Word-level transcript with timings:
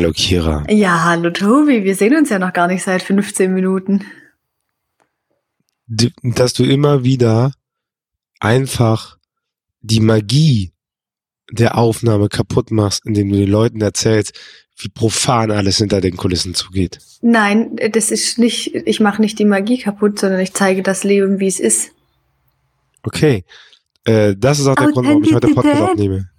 Hallo 0.00 0.14
Kira. 0.14 0.64
Ja, 0.70 1.04
hallo 1.04 1.28
Tobi, 1.28 1.84
wir 1.84 1.94
sehen 1.94 2.16
uns 2.16 2.30
ja 2.30 2.38
noch 2.38 2.54
gar 2.54 2.68
nicht 2.68 2.82
seit 2.82 3.02
15 3.02 3.52
Minuten. 3.52 4.06
Dass 5.86 6.54
du 6.54 6.64
immer 6.64 7.04
wieder 7.04 7.52
einfach 8.38 9.18
die 9.82 10.00
Magie 10.00 10.72
der 11.52 11.76
Aufnahme 11.76 12.30
kaputt 12.30 12.70
machst, 12.70 13.04
indem 13.04 13.28
du 13.28 13.36
den 13.40 13.50
Leuten 13.50 13.82
erzählst, 13.82 14.32
wie 14.78 14.88
profan 14.88 15.50
alles 15.50 15.76
hinter 15.76 16.00
den 16.00 16.16
Kulissen 16.16 16.54
zugeht. 16.54 16.98
Nein, 17.20 17.76
das 17.92 18.10
ist 18.10 18.38
nicht, 18.38 18.74
ich 18.74 19.00
mache 19.00 19.20
nicht 19.20 19.38
die 19.38 19.44
Magie 19.44 19.76
kaputt, 19.76 20.18
sondern 20.18 20.40
ich 20.40 20.54
zeige 20.54 20.82
das 20.82 21.04
Leben, 21.04 21.40
wie 21.40 21.48
es 21.48 21.60
ist. 21.60 21.90
Okay. 23.02 23.44
Äh, 24.04 24.34
das 24.34 24.60
ist 24.60 24.66
auch 24.66 24.76
der 24.76 24.92
Grund, 24.92 25.06
warum 25.06 25.24
ich 25.24 25.34
heute 25.34 25.48
Podcast 25.48 25.82
aufnehme. 25.82 26.30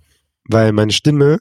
Weil 0.45 0.71
meine 0.71 0.93
Stimme 0.93 1.37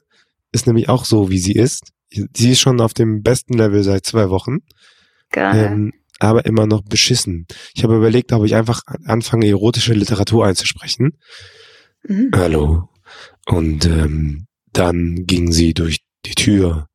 ist 0.51 0.67
nämlich 0.67 0.87
auch 0.87 1.05
so, 1.05 1.31
wie 1.31 1.39
sie 1.39 1.53
ist. 1.53 1.91
Sie 2.11 2.51
ist 2.51 2.59
schon 2.59 2.81
auf 2.81 2.93
dem 2.93 3.23
besten 3.23 3.53
Level 3.53 3.83
seit 3.83 4.05
zwei 4.05 4.29
Wochen. 4.29 4.59
Geil. 5.31 5.71
Ähm, 5.71 5.93
aber 6.19 6.45
immer 6.45 6.67
noch 6.67 6.83
beschissen. 6.83 7.47
Ich 7.73 7.83
habe 7.83 7.95
überlegt, 7.95 8.31
ob 8.31 8.45
ich 8.45 8.55
einfach 8.55 8.83
anfange, 9.05 9.47
erotische 9.47 9.93
Literatur 9.93 10.45
einzusprechen. 10.45 11.17
Mhm. 12.03 12.31
Hallo. 12.35 12.89
Und 13.47 13.85
ähm, 13.85 14.45
dann 14.71 15.25
ging 15.25 15.51
sie 15.51 15.73
durch 15.73 16.01
die 16.25 16.35
Tür. 16.35 16.87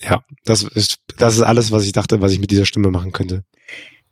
Ja, 0.00 0.22
das 0.44 0.62
ist, 0.62 0.98
das 1.16 1.36
ist 1.36 1.42
alles, 1.42 1.72
was 1.72 1.84
ich 1.84 1.92
dachte, 1.92 2.20
was 2.20 2.32
ich 2.32 2.40
mit 2.40 2.50
dieser 2.50 2.66
Stimme 2.66 2.90
machen 2.90 3.12
könnte. 3.12 3.44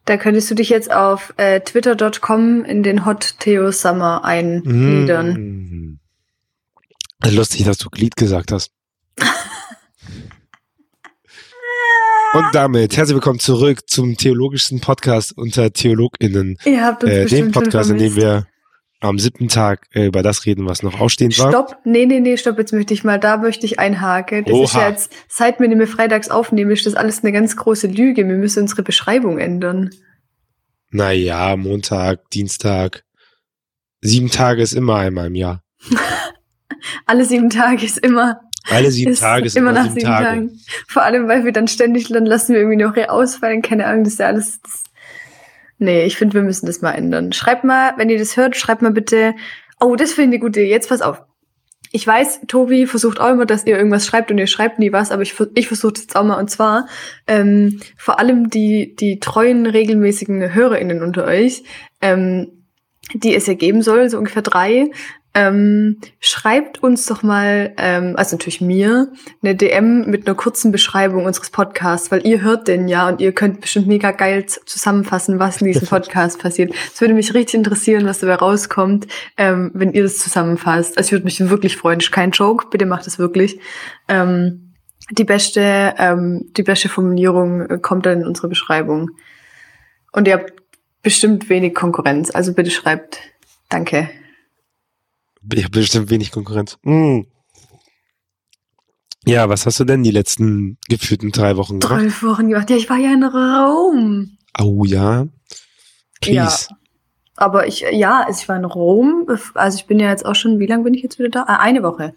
Da 0.06 0.16
könntest 0.16 0.50
du 0.50 0.54
dich 0.54 0.70
jetzt 0.70 0.90
auf 0.90 1.34
äh, 1.36 1.60
twitter.com 1.60 2.64
in 2.64 2.82
den 2.82 3.04
Hot 3.04 3.36
Theo 3.40 3.70
Summer 3.72 4.24
eingliedern. 4.24 5.32
Mm. 5.32 6.00
Lustig, 7.24 7.64
dass 7.64 7.78
du 7.78 7.90
Glied 7.90 8.16
gesagt 8.16 8.52
hast. 8.52 8.70
Und 12.36 12.54
damit 12.54 12.98
herzlich 12.98 13.14
willkommen 13.14 13.38
zurück 13.38 13.88
zum 13.88 14.18
theologischsten 14.18 14.82
Podcast 14.82 15.38
unter 15.38 15.72
TheologInnen. 15.72 16.58
Ihr 16.66 16.84
habt 16.84 17.02
uns 17.02 17.10
äh, 17.10 17.24
dem 17.24 17.50
Podcast, 17.50 17.88
in 17.88 17.96
dem 17.96 18.14
wir 18.14 18.46
am 19.00 19.18
siebten 19.18 19.48
Tag 19.48 19.86
äh, 19.94 20.04
über 20.04 20.22
das 20.22 20.44
reden, 20.44 20.66
was 20.68 20.82
noch 20.82 21.00
ausstehend 21.00 21.38
war. 21.38 21.48
Stopp, 21.48 21.78
nee, 21.84 22.04
nee, 22.04 22.20
nee, 22.20 22.36
stopp, 22.36 22.58
jetzt 22.58 22.74
möchte 22.74 22.92
ich 22.92 23.04
mal, 23.04 23.18
da 23.18 23.38
möchte 23.38 23.64
ich 23.64 23.78
einhaken. 23.78 24.44
Das 24.44 24.52
Oha. 24.52 24.64
ist 24.64 24.74
ja 24.74 24.88
jetzt, 24.90 25.12
seit 25.28 25.60
wir 25.60 25.68
nämlich 25.68 25.88
freitags 25.88 26.28
aufnehmen, 26.28 26.72
ist 26.72 26.84
das 26.84 26.94
alles 26.94 27.22
eine 27.24 27.32
ganz 27.32 27.56
große 27.56 27.86
Lüge. 27.86 28.28
Wir 28.28 28.36
müssen 28.36 28.64
unsere 28.64 28.82
Beschreibung 28.82 29.38
ändern. 29.38 29.88
Naja, 30.90 31.56
Montag, 31.56 32.28
Dienstag. 32.32 33.04
Sieben 34.02 34.30
Tage 34.30 34.60
ist 34.60 34.74
immer 34.74 34.96
einmal 34.96 35.28
im 35.28 35.36
Jahr. 35.36 35.62
Alle 37.06 37.24
sieben 37.24 37.48
Tage 37.48 37.86
ist 37.86 37.96
immer. 37.96 38.40
Alle 38.70 38.90
sieben 38.90 39.12
ist 39.12 39.20
Tage 39.20 39.46
ist 39.46 39.56
immer, 39.56 39.70
immer 39.70 39.80
nach 39.80 39.84
sieben, 39.84 40.00
sieben 40.00 40.06
Tage. 40.06 40.24
Tagen. 40.24 40.60
Vor 40.88 41.02
allem, 41.02 41.28
weil 41.28 41.44
wir 41.44 41.52
dann 41.52 41.68
ständig, 41.68 42.08
dann 42.08 42.26
lassen 42.26 42.52
wir 42.52 42.60
irgendwie 42.60 42.82
noch 42.82 42.96
ausfallen, 43.08 43.62
keine 43.62 43.86
Ahnung, 43.86 44.04
das 44.04 44.14
ist 44.14 44.18
ja 44.18 44.26
alles, 44.26 44.60
das 44.62 44.84
Nee, 45.78 46.04
ich 46.04 46.16
finde, 46.16 46.34
wir 46.34 46.42
müssen 46.42 46.66
das 46.66 46.80
mal 46.80 46.92
ändern. 46.92 47.32
Schreibt 47.32 47.64
mal, 47.64 47.92
wenn 47.96 48.08
ihr 48.08 48.18
das 48.18 48.36
hört, 48.36 48.56
schreibt 48.56 48.82
mal 48.82 48.92
bitte. 48.92 49.34
Oh, 49.78 49.94
das 49.96 50.12
finde 50.12 50.36
ich 50.36 50.40
eine 50.40 50.48
gute 50.48 50.60
Idee. 50.60 50.70
Jetzt 50.70 50.88
pass 50.88 51.02
auf. 51.02 51.22
Ich 51.92 52.06
weiß, 52.06 52.40
Tobi 52.48 52.86
versucht 52.86 53.20
auch 53.20 53.30
immer, 53.30 53.46
dass 53.46 53.66
ihr 53.66 53.76
irgendwas 53.76 54.06
schreibt 54.06 54.30
und 54.30 54.38
ihr 54.38 54.48
schreibt 54.48 54.78
nie 54.78 54.92
was, 54.92 55.12
aber 55.12 55.22
ich, 55.22 55.34
ich 55.54 55.68
versuche 55.68 55.94
es 55.94 56.00
jetzt 56.02 56.16
auch 56.16 56.24
mal. 56.24 56.38
Und 56.38 56.50
zwar 56.50 56.88
ähm, 57.26 57.80
vor 57.96 58.18
allem 58.18 58.50
die, 58.50 58.96
die 58.96 59.20
treuen, 59.20 59.66
regelmäßigen 59.66 60.54
HörerInnen 60.54 61.02
unter 61.02 61.24
euch, 61.24 61.62
ähm, 62.00 62.64
die 63.14 63.34
es 63.34 63.46
ja 63.46 63.54
geben 63.54 63.82
soll, 63.82 64.08
so 64.08 64.18
ungefähr 64.18 64.42
drei, 64.42 64.90
ähm, 65.36 65.98
schreibt 66.18 66.82
uns 66.82 67.04
doch 67.04 67.22
mal, 67.22 67.74
ähm, 67.76 68.14
also 68.16 68.36
natürlich 68.36 68.62
mir, 68.62 69.12
eine 69.42 69.54
DM 69.54 70.08
mit 70.08 70.26
einer 70.26 70.34
kurzen 70.34 70.72
Beschreibung 70.72 71.26
unseres 71.26 71.50
Podcasts, 71.50 72.10
weil 72.10 72.26
ihr 72.26 72.40
hört 72.40 72.68
den 72.68 72.88
ja 72.88 73.06
und 73.06 73.20
ihr 73.20 73.32
könnt 73.32 73.60
bestimmt 73.60 73.86
mega 73.86 74.12
geil 74.12 74.46
zusammenfassen, 74.46 75.38
was 75.38 75.60
in 75.60 75.66
diesem 75.66 75.86
Podcast 75.88 76.40
passiert. 76.40 76.72
Es 76.90 77.02
würde 77.02 77.12
mich 77.12 77.34
richtig 77.34 77.56
interessieren, 77.56 78.06
was 78.06 78.20
dabei 78.20 78.36
rauskommt, 78.36 79.08
ähm, 79.36 79.70
wenn 79.74 79.92
ihr 79.92 80.04
das 80.04 80.20
zusammenfasst. 80.20 80.96
Also 80.96 81.08
ich 81.08 81.12
würde 81.12 81.26
mich 81.26 81.50
wirklich 81.50 81.76
freuen. 81.76 82.00
Ist 82.00 82.12
kein 82.12 82.30
Joke, 82.30 82.68
bitte 82.70 82.86
macht 82.86 83.06
es 83.06 83.18
wirklich. 83.18 83.60
Ähm, 84.08 84.72
die 85.10 85.24
beste, 85.24 85.94
ähm, 85.98 86.50
die 86.56 86.62
beste 86.62 86.88
Formulierung 86.88 87.82
kommt 87.82 88.06
dann 88.06 88.22
in 88.22 88.26
unsere 88.26 88.48
Beschreibung. 88.48 89.10
Und 90.12 90.28
ihr 90.28 90.32
habt 90.32 90.54
bestimmt 91.02 91.50
wenig 91.50 91.74
Konkurrenz, 91.74 92.30
also 92.30 92.54
bitte 92.54 92.70
schreibt. 92.70 93.18
Danke. 93.68 94.08
Ich 95.52 95.64
habe 95.64 95.78
bestimmt 95.78 96.10
wenig 96.10 96.32
Konkurrenz. 96.32 96.78
Mm. 96.82 97.22
Ja, 99.24 99.48
was 99.48 99.66
hast 99.66 99.80
du 99.80 99.84
denn 99.84 100.04
die 100.04 100.12
letzten 100.12 100.78
gefühlten 100.88 101.32
drei 101.32 101.56
Wochen 101.56 101.80
gemacht? 101.80 102.00
Drei 102.00 102.28
Wochen 102.28 102.48
gemacht. 102.48 102.70
Ja, 102.70 102.76
ich 102.76 102.88
war 102.88 102.96
ja 102.96 103.12
in 103.12 103.24
Rom. 103.24 104.38
Oh 104.58 104.84
ja. 104.84 105.26
Please. 106.20 106.68
Ja. 106.70 106.76
Aber 107.36 107.66
ich, 107.66 107.84
ja, 107.90 108.22
also 108.22 108.40
ich 108.40 108.48
war 108.48 108.56
in 108.56 108.64
Rom. 108.64 109.26
Also 109.54 109.78
ich 109.78 109.86
bin 109.86 109.98
ja 109.98 110.10
jetzt 110.10 110.24
auch 110.24 110.34
schon, 110.34 110.58
wie 110.58 110.66
lange 110.66 110.84
bin 110.84 110.94
ich 110.94 111.02
jetzt 111.02 111.18
wieder 111.18 111.28
da? 111.28 111.42
Ah, 111.42 111.56
eine 111.56 111.82
Woche. 111.82 112.14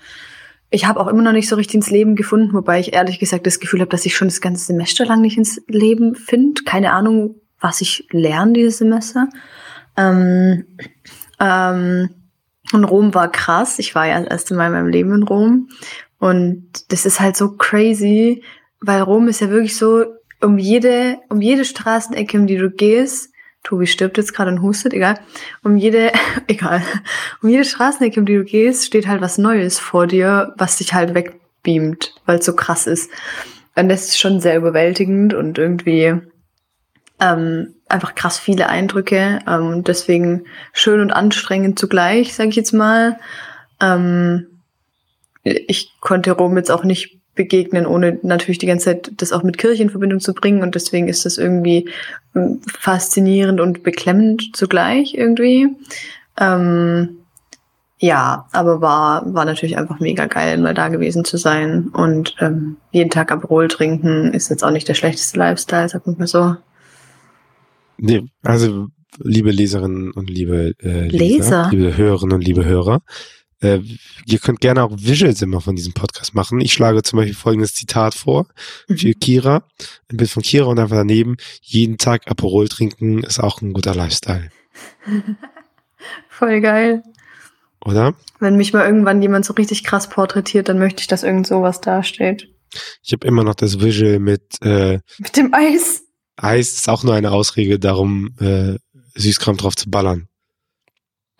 Ich 0.69 0.85
habe 0.85 1.00
auch 1.00 1.07
immer 1.07 1.23
noch 1.23 1.31
nicht 1.31 1.50
so 1.50 1.56
richtig 1.56 1.75
ins 1.75 1.89
Leben 1.89 2.16
gefunden, 2.16 2.53
wobei 2.53 2.79
ich 2.79 2.94
ehrlich 2.94 3.18
gesagt 3.18 3.47
das 3.47 3.59
Gefühl 3.59 3.81
habe, 3.81 3.89
dass 3.89 4.06
ich 4.06 4.16
schon 4.16 4.28
das 4.28 4.39
ganze 4.39 4.66
Semester 4.66 5.06
lang 5.06 5.22
nicht 5.22 5.38
ins 5.38 5.62
Leben 5.68 6.16
finde. 6.16 6.62
Keine 6.63 6.94
Ahnung, 6.94 7.35
was 7.59 7.81
ich 7.81 8.07
lerne 8.12 8.53
dieses 8.53 8.78
Semester. 8.78 9.29
Ähm, 9.97 10.66
ähm, 11.39 12.09
und 12.74 12.84
Rom 12.84 13.13
war 13.13 13.31
krass. 13.31 13.80
Ich 13.80 13.96
war 13.96 14.07
ja 14.07 14.19
das 14.19 14.30
erste 14.30 14.56
Mal 14.56 14.68
in 14.68 14.74
meinem 14.74 14.90
Leben 14.90 15.13
in 15.13 15.24
Rom. 15.24 15.69
Und 16.19 16.68
das 16.90 17.06
ist 17.06 17.19
halt 17.19 17.38
so 17.38 17.52
crazy, 17.52 18.44
weil 18.81 19.02
Rom 19.02 19.28
ist 19.28 19.41
ja 19.41 19.50
wirklich 19.50 19.75
so, 19.78 20.06
um 20.41 20.57
jede, 20.57 21.18
um 21.30 21.41
jede 21.41 21.66
Straßenecke, 21.66 22.38
um 22.38 22.47
die 22.47 22.57
du 22.57 22.69
gehst, 22.69 23.31
Tobi 23.63 23.88
stirbt 23.88 24.18
jetzt 24.18 24.34
gerade 24.34 24.52
und 24.52 24.62
hustet, 24.62 24.94
egal. 24.94 25.19
Um 25.63 25.78
jede, 25.78 26.12
egal. 26.47 26.81
Um 27.41 27.50
jede 27.50 27.66
Straßenecke, 27.66 28.19
um 28.19 28.25
die 28.25 28.35
du 28.35 28.44
gehst, 28.44 28.86
steht 28.86 29.07
halt 29.07 29.22
was 29.22 29.38
Neues 29.38 29.80
vor 29.80 30.07
dir, 30.07 30.53
was 30.57 30.78
dich 30.78 30.94
halt 30.94 31.13
wegbeamt, 31.13 32.16
weil 32.25 32.40
es 32.40 32.46
so 32.46 32.56
krass 32.56 32.88
ist. 32.88 33.12
Und 33.75 33.90
das 33.90 34.06
ist 34.06 34.19
schon 34.19 34.40
sehr 34.40 34.57
überwältigend 34.57 35.34
und 35.34 35.57
irgendwie 35.57 36.16
ähm, 37.19 37.75
einfach 37.88 38.16
krass 38.16 38.40
viele 38.40 38.69
Eindrücke. 38.69 39.40
Ähm, 39.47 39.84
deswegen 39.84 40.46
schön 40.74 41.02
und 41.02 41.12
anstrengend 41.12 41.78
zugleich, 41.80 42.34
sage 42.34 42.50
ich 42.50 42.56
jetzt 42.56 42.74
mal. 42.74 43.19
Ähm, 43.81 44.47
ich 45.44 45.94
konnte 46.00 46.31
Rom 46.31 46.57
jetzt 46.57 46.72
auch 46.72 46.84
nicht 46.84 47.19
begegnen, 47.35 47.85
ohne 47.85 48.19
natürlich 48.22 48.57
die 48.57 48.66
ganze 48.66 48.85
Zeit 48.85 49.12
das 49.18 49.31
auch 49.31 49.44
mit 49.44 49.57
Kirche 49.57 49.84
in 49.84 49.90
Verbindung 49.90 50.19
zu 50.19 50.34
bringen. 50.34 50.62
Und 50.62 50.75
deswegen 50.75 51.07
ist 51.07 51.25
das 51.25 51.38
irgendwie 51.38 51.90
ähm, 52.35 52.62
faszinierend 52.68 53.62
und 53.62 53.84
beklemmend 53.84 54.51
zugleich 54.53 55.16
irgendwie. 55.16 55.68
Ähm, 56.40 57.18
ja, 58.01 58.47
aber 58.53 58.81
war, 58.81 59.34
war 59.34 59.44
natürlich 59.44 59.78
einfach 59.78 60.00
mega 60.00 60.25
geil, 60.25 60.57
mal 60.57 60.74
da 60.74 60.88
gewesen 60.88 61.25
zu 61.25 61.38
sein. 61.38 61.90
Und 61.90 62.36
ähm, 62.40 62.78
jeden 62.91 63.09
Tag 63.09 63.31
Aperol 63.31 63.68
trinken 63.68 64.34
ist 64.34 64.50
jetzt 64.50 64.63
auch 64.63 64.72
nicht 64.72 64.88
der 64.88 64.94
schlechteste 64.94 65.38
Lifestyle, 65.38 65.90
sag 65.90 66.06
mal 66.07 66.28
so. 66.28 66.56
Nee, 68.00 68.26
also 68.44 68.88
liebe 69.18 69.52
Leserinnen 69.52 70.12
und 70.12 70.30
liebe 70.30 70.74
äh, 70.82 71.08
Leser, 71.08 71.18
Leser, 71.18 71.70
liebe 71.72 71.98
Hörerinnen 71.98 72.36
und 72.36 72.44
liebe 72.44 72.66
Hörer, 72.66 73.02
äh, 73.62 73.80
ihr 74.26 74.40
könnt 74.40 74.62
gerne 74.62 74.84
auch 74.84 74.92
Visuals 74.98 75.42
immer 75.42 75.60
von 75.62 75.76
diesem 75.76 75.94
Podcast 75.94 76.34
machen. 76.34 76.62
Ich 76.62 76.74
schlage 76.74 77.04
zum 77.04 77.18
Beispiel 77.18 77.36
folgendes 77.36 77.74
Zitat 77.74 78.16
vor 78.16 78.48
mhm. 78.88 78.98
für 78.98 79.14
Kira. 79.14 79.64
Ein 80.10 80.18
Bild 80.18 80.30
von 80.30 80.44
Kira 80.44 80.66
und 80.66 80.80
einfach 80.80 80.96
daneben. 80.96 81.38
Jeden 81.62 81.98
Tag 81.98 82.30
Aperol 82.30 82.70
trinken 82.70 83.24
ist 83.24 83.40
auch 83.40 83.62
ein 83.62 83.74
guter 83.74 83.96
Lifestyle. 83.96 84.50
Voll 86.30 86.62
geil. 86.62 87.04
Oder? 87.84 88.13
Wenn 88.40 88.56
mich 88.56 88.74
mal 88.74 88.86
irgendwann 88.86 89.22
jemand 89.22 89.45
so 89.45 89.54
richtig 89.54 89.84
krass 89.84 90.10
porträtiert, 90.10 90.69
dann 90.69 90.80
möchte 90.80 91.02
ich, 91.02 91.07
dass 91.07 91.24
irgend 91.24 91.48
sowas 91.48 91.81
dasteht. 91.81 92.50
Ich 93.04 93.12
habe 93.13 93.28
immer 93.28 93.44
noch 93.44 93.56
das 93.56 93.81
Visual 93.81 94.19
mit 94.19 94.62
äh, 94.62 95.00
mit 95.18 95.36
dem 95.36 95.54
Eis. 95.54 96.04
Eis 96.44 96.74
ist 96.74 96.89
auch 96.89 97.03
nur 97.03 97.13
eine 97.13 97.31
Ausrede 97.31 97.80
darum, 97.80 98.33
äh, 98.39 98.75
Süßkram 99.15 99.57
drauf 99.57 99.75
zu 99.75 99.89
ballern. 99.89 100.27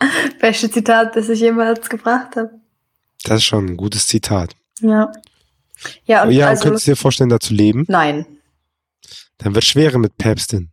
Beste 0.40 0.70
Zitat, 0.70 1.16
das 1.16 1.28
ich 1.28 1.40
jemals 1.40 1.88
gebracht 1.88 2.36
habe. 2.36 2.50
Das 3.24 3.38
ist 3.38 3.44
schon 3.44 3.66
ein 3.66 3.76
gutes 3.76 4.06
Zitat. 4.06 4.54
Ja. 4.80 5.12
Ja, 6.04 6.24
und, 6.24 6.32
ja, 6.32 6.48
also, 6.48 6.64
könntest 6.64 6.86
du 6.86 6.92
dir 6.92 6.96
vorstellen, 6.96 7.30
da 7.30 7.40
zu 7.40 7.54
leben? 7.54 7.84
Nein. 7.88 8.26
Dann 9.38 9.54
wird 9.54 9.64
schwerer 9.64 9.98
mit 9.98 10.16
Päpstin. 10.18 10.70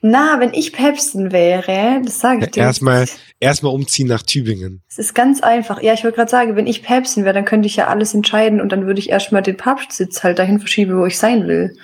Na, 0.00 0.40
wenn 0.40 0.54
ich 0.54 0.72
Päpstin 0.72 1.32
wäre, 1.32 2.00
das 2.04 2.20
sage 2.20 2.44
ich 2.44 2.50
dir. 2.52 2.62
Erstmal, 2.62 3.06
erstmal 3.40 3.74
umziehen 3.74 4.08
nach 4.08 4.22
Tübingen. 4.22 4.82
Es 4.88 4.98
ist 4.98 5.14
ganz 5.14 5.42
einfach. 5.42 5.82
Ja, 5.82 5.92
ich 5.92 6.02
wollte 6.02 6.16
gerade 6.16 6.30
sagen, 6.30 6.56
wenn 6.56 6.66
ich 6.66 6.82
Päpstin 6.82 7.24
wäre, 7.24 7.34
dann 7.34 7.44
könnte 7.44 7.66
ich 7.66 7.76
ja 7.76 7.88
alles 7.88 8.14
entscheiden 8.14 8.60
und 8.60 8.70
dann 8.70 8.86
würde 8.86 9.00
ich 9.00 9.10
erstmal 9.10 9.42
den 9.42 9.56
Papstsitz 9.56 10.22
halt 10.22 10.38
dahin 10.38 10.60
verschieben, 10.60 10.98
wo 10.98 11.04
ich 11.04 11.18
sein 11.18 11.46
will. 11.46 11.76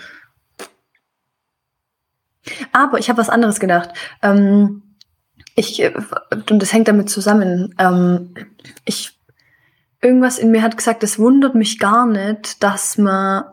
Aber 2.73 2.99
ich 2.99 3.09
habe 3.09 3.19
was 3.19 3.29
anderes 3.31 3.61
gedacht. 3.61 3.91
Ähm, 4.23 4.83
ich, 5.55 5.83
äh, 5.83 5.93
und 6.51 6.63
das 6.63 6.73
hängt 6.73 6.89
damit 6.89 7.11
zusammen. 7.11 7.75
Ähm, 7.79 8.35
ich 8.85 9.17
irgendwas 10.01 10.39
in 10.39 10.51
mir 10.51 10.63
hat 10.63 10.77
gesagt, 10.77 11.03
es 11.03 11.19
wundert 11.19 11.55
mich 11.55 11.79
gar 11.79 12.07
nicht, 12.07 12.63
dass 12.63 12.99
man, 12.99 13.45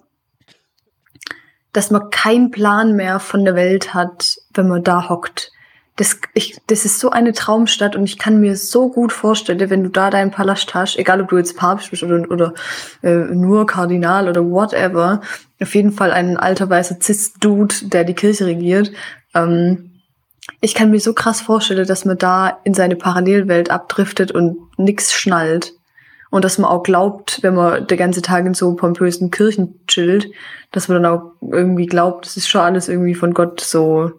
dass 1.72 1.90
man 1.90 2.10
keinen 2.10 2.52
Plan 2.52 2.96
mehr 2.96 3.20
von 3.20 3.46
der 3.46 3.56
Welt 3.56 3.94
hat, 3.94 4.38
wenn 4.54 4.68
man 4.68 4.84
da 4.84 5.10
hockt. 5.10 5.52
Das, 5.96 6.20
ich, 6.34 6.58
das 6.68 6.86
ist 6.86 7.00
so 7.00 7.12
eine 7.12 7.34
Traumstadt 7.34 7.96
und 7.96 8.04
ich 8.04 8.18
kann 8.18 8.40
mir 8.40 8.56
so 8.56 8.90
gut 8.90 9.12
vorstellen, 9.12 9.70
wenn 9.70 9.84
du 9.84 9.90
da 9.90 10.10
deinen 10.10 10.32
Palast 10.32 10.74
hast, 10.74 10.98
egal 10.98 11.22
ob 11.22 11.30
du 11.30 11.38
jetzt 11.38 11.56
Papst 11.56 11.92
bist 11.92 12.02
oder, 12.02 12.30
oder 12.32 12.54
äh, 13.04 13.14
nur 13.14 13.68
Kardinal 13.68 14.28
oder 14.28 14.44
whatever, 14.44 15.22
auf 15.62 15.76
jeden 15.76 15.92
Fall 15.92 16.12
ein 16.12 16.38
alter 16.38 16.70
weißer 16.70 16.98
Cis-Dude, 17.00 17.76
der 17.84 18.06
die 18.06 18.16
Kirche 18.16 18.48
regiert. 18.48 18.92
Ähm, 19.36 19.92
ich 20.62 20.76
kann 20.76 20.92
mir 20.92 21.00
so 21.00 21.14
krass 21.14 21.42
vorstellen, 21.42 21.88
dass 21.88 22.06
man 22.06 22.18
da 22.18 22.60
in 22.64 22.74
seine 22.74 22.96
Parallelwelt 22.96 23.70
abdriftet 23.70 24.32
und 24.32 24.58
nix 24.78 25.14
schnallt. 25.14 25.74
Und 26.30 26.44
dass 26.44 26.58
man 26.58 26.72
auch 26.72 26.82
glaubt, 26.82 27.44
wenn 27.44 27.54
man 27.54 27.86
der 27.86 27.98
ganze 27.98 28.24
Tag 28.24 28.46
in 28.46 28.56
so 28.56 28.76
pompösen 28.76 29.30
Kirchen 29.30 29.86
chillt, 29.88 30.32
dass 30.72 30.88
man 30.88 31.04
dann 31.04 31.12
auch 31.12 31.34
irgendwie 31.42 31.86
glaubt, 31.86 32.26
das 32.26 32.38
ist 32.38 32.50
schon 32.50 32.62
alles 32.62 32.90
irgendwie 32.90 33.14
von 33.14 33.34
Gott 33.34 33.62
so. 33.62 34.12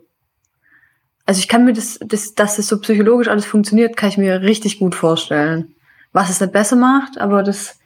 Also 1.27 1.39
ich 1.39 1.49
kann 1.49 1.65
mir 1.65 1.73
das, 1.73 1.99
das 2.05 2.35
dass 2.35 2.57
das 2.57 2.67
so 2.67 2.79
psychologisch 2.81 3.29
alles 3.29 3.47
funktioniert, 3.47 3.97
kann 3.97 4.11
ich 4.11 4.19
mir 4.19 4.43
richtig 4.43 4.79
gut 4.79 4.95
vorstellen. 4.95 5.75
Was 6.13 6.31
es 6.31 6.41
nicht 6.41 6.53
besser 6.53 6.77
macht, 6.77 7.19
aber 7.19 7.43
das, 7.43 7.79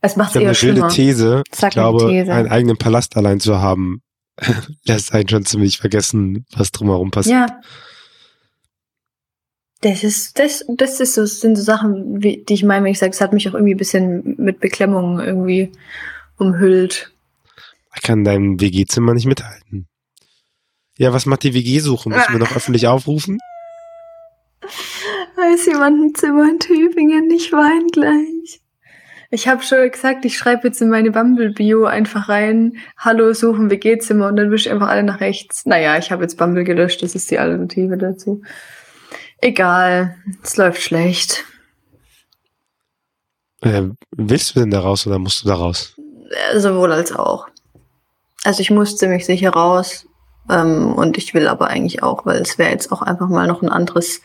es 0.00 0.16
macht 0.16 0.30
es 0.30 0.36
eher 0.36 0.48
eine 0.48 0.54
schlimmer. 0.54 0.88
These. 0.88 1.42
Sag 1.50 1.70
ich 1.70 1.74
glaube, 1.74 2.08
These. 2.08 2.32
einen 2.32 2.48
eigenen 2.48 2.76
Palast 2.76 3.16
allein 3.16 3.40
zu 3.40 3.58
haben, 3.60 4.02
lässt 4.84 5.14
einen 5.14 5.28
schon 5.28 5.46
ziemlich 5.46 5.78
vergessen, 5.78 6.44
was 6.54 6.72
drumherum 6.72 7.10
passiert. 7.10 7.50
Ja. 7.50 7.60
Das 9.80 10.02
ist, 10.02 10.38
das, 10.38 10.64
das 10.68 11.00
ist 11.00 11.14
so, 11.14 11.22
das 11.22 11.40
sind 11.40 11.56
so 11.56 11.62
Sachen, 11.62 12.22
wie, 12.22 12.42
die 12.42 12.54
ich 12.54 12.64
meine, 12.64 12.84
wenn 12.84 12.92
ich 12.92 12.98
sage, 12.98 13.12
es 13.12 13.20
hat 13.20 13.34
mich 13.34 13.48
auch 13.48 13.54
irgendwie 13.54 13.74
ein 13.74 13.78
bisschen 13.78 14.34
mit 14.38 14.60
Beklemmung 14.60 15.20
irgendwie 15.20 15.72
umhüllt. 16.38 17.12
Ich 17.94 18.02
kann 18.02 18.24
dein 18.24 18.60
WG-Zimmer 18.60 19.12
nicht 19.14 19.26
mithalten. 19.26 19.86
Ja, 20.96 21.12
was 21.12 21.26
macht 21.26 21.42
die 21.42 21.54
WG-Suche? 21.54 22.08
Müssen 22.08 22.32
wir 22.32 22.38
noch 22.38 22.54
öffentlich 22.56 22.86
aufrufen? 22.86 23.38
Weiß 25.36 25.66
jemand 25.66 26.00
ein 26.00 26.14
Zimmer 26.14 26.48
in 26.48 26.60
Tübingen? 26.60 27.30
Ich 27.30 27.52
wein 27.52 27.88
gleich. 27.88 28.60
Ich 29.30 29.48
habe 29.48 29.64
schon 29.64 29.90
gesagt, 29.90 30.24
ich 30.24 30.38
schreibe 30.38 30.68
jetzt 30.68 30.80
in 30.80 30.90
meine 30.90 31.10
Bumble-Bio 31.10 31.86
einfach 31.86 32.28
rein, 32.28 32.76
hallo, 32.96 33.32
suchen 33.32 33.68
WG-Zimmer 33.68 34.28
und 34.28 34.36
dann 34.36 34.52
wische 34.52 34.68
ich 34.68 34.72
einfach 34.72 34.88
alle 34.88 35.02
nach 35.02 35.20
rechts. 35.20 35.66
Naja, 35.66 35.98
ich 35.98 36.12
habe 36.12 36.22
jetzt 36.22 36.38
Bumble 36.38 36.62
gelöscht, 36.62 37.02
das 37.02 37.16
ist 37.16 37.32
die 37.32 37.40
Alternative 37.40 37.96
dazu. 37.96 38.42
Egal, 39.40 40.16
es 40.44 40.56
läuft 40.56 40.80
schlecht. 40.80 41.44
Äh, 43.62 43.88
willst 44.12 44.54
du 44.54 44.60
denn 44.60 44.70
da 44.70 44.78
raus 44.78 45.04
oder 45.04 45.18
musst 45.18 45.42
du 45.42 45.48
da 45.48 45.56
raus? 45.56 45.96
Äh, 46.52 46.60
sowohl 46.60 46.92
als 46.92 47.10
auch. 47.10 47.48
Also 48.44 48.60
ich 48.60 48.70
muss 48.70 48.96
ziemlich 48.96 49.26
sicher 49.26 49.50
raus 49.50 50.06
ähm, 50.48 50.92
und 50.94 51.16
ich 51.16 51.34
will 51.34 51.48
aber 51.48 51.68
eigentlich 51.68 52.02
auch, 52.02 52.26
weil 52.26 52.40
es 52.40 52.58
wäre 52.58 52.70
jetzt 52.70 52.92
auch 52.92 53.02
einfach 53.02 53.28
mal 53.28 53.46
noch 53.46 53.62
ein 53.62 53.68
anderes 53.68 54.20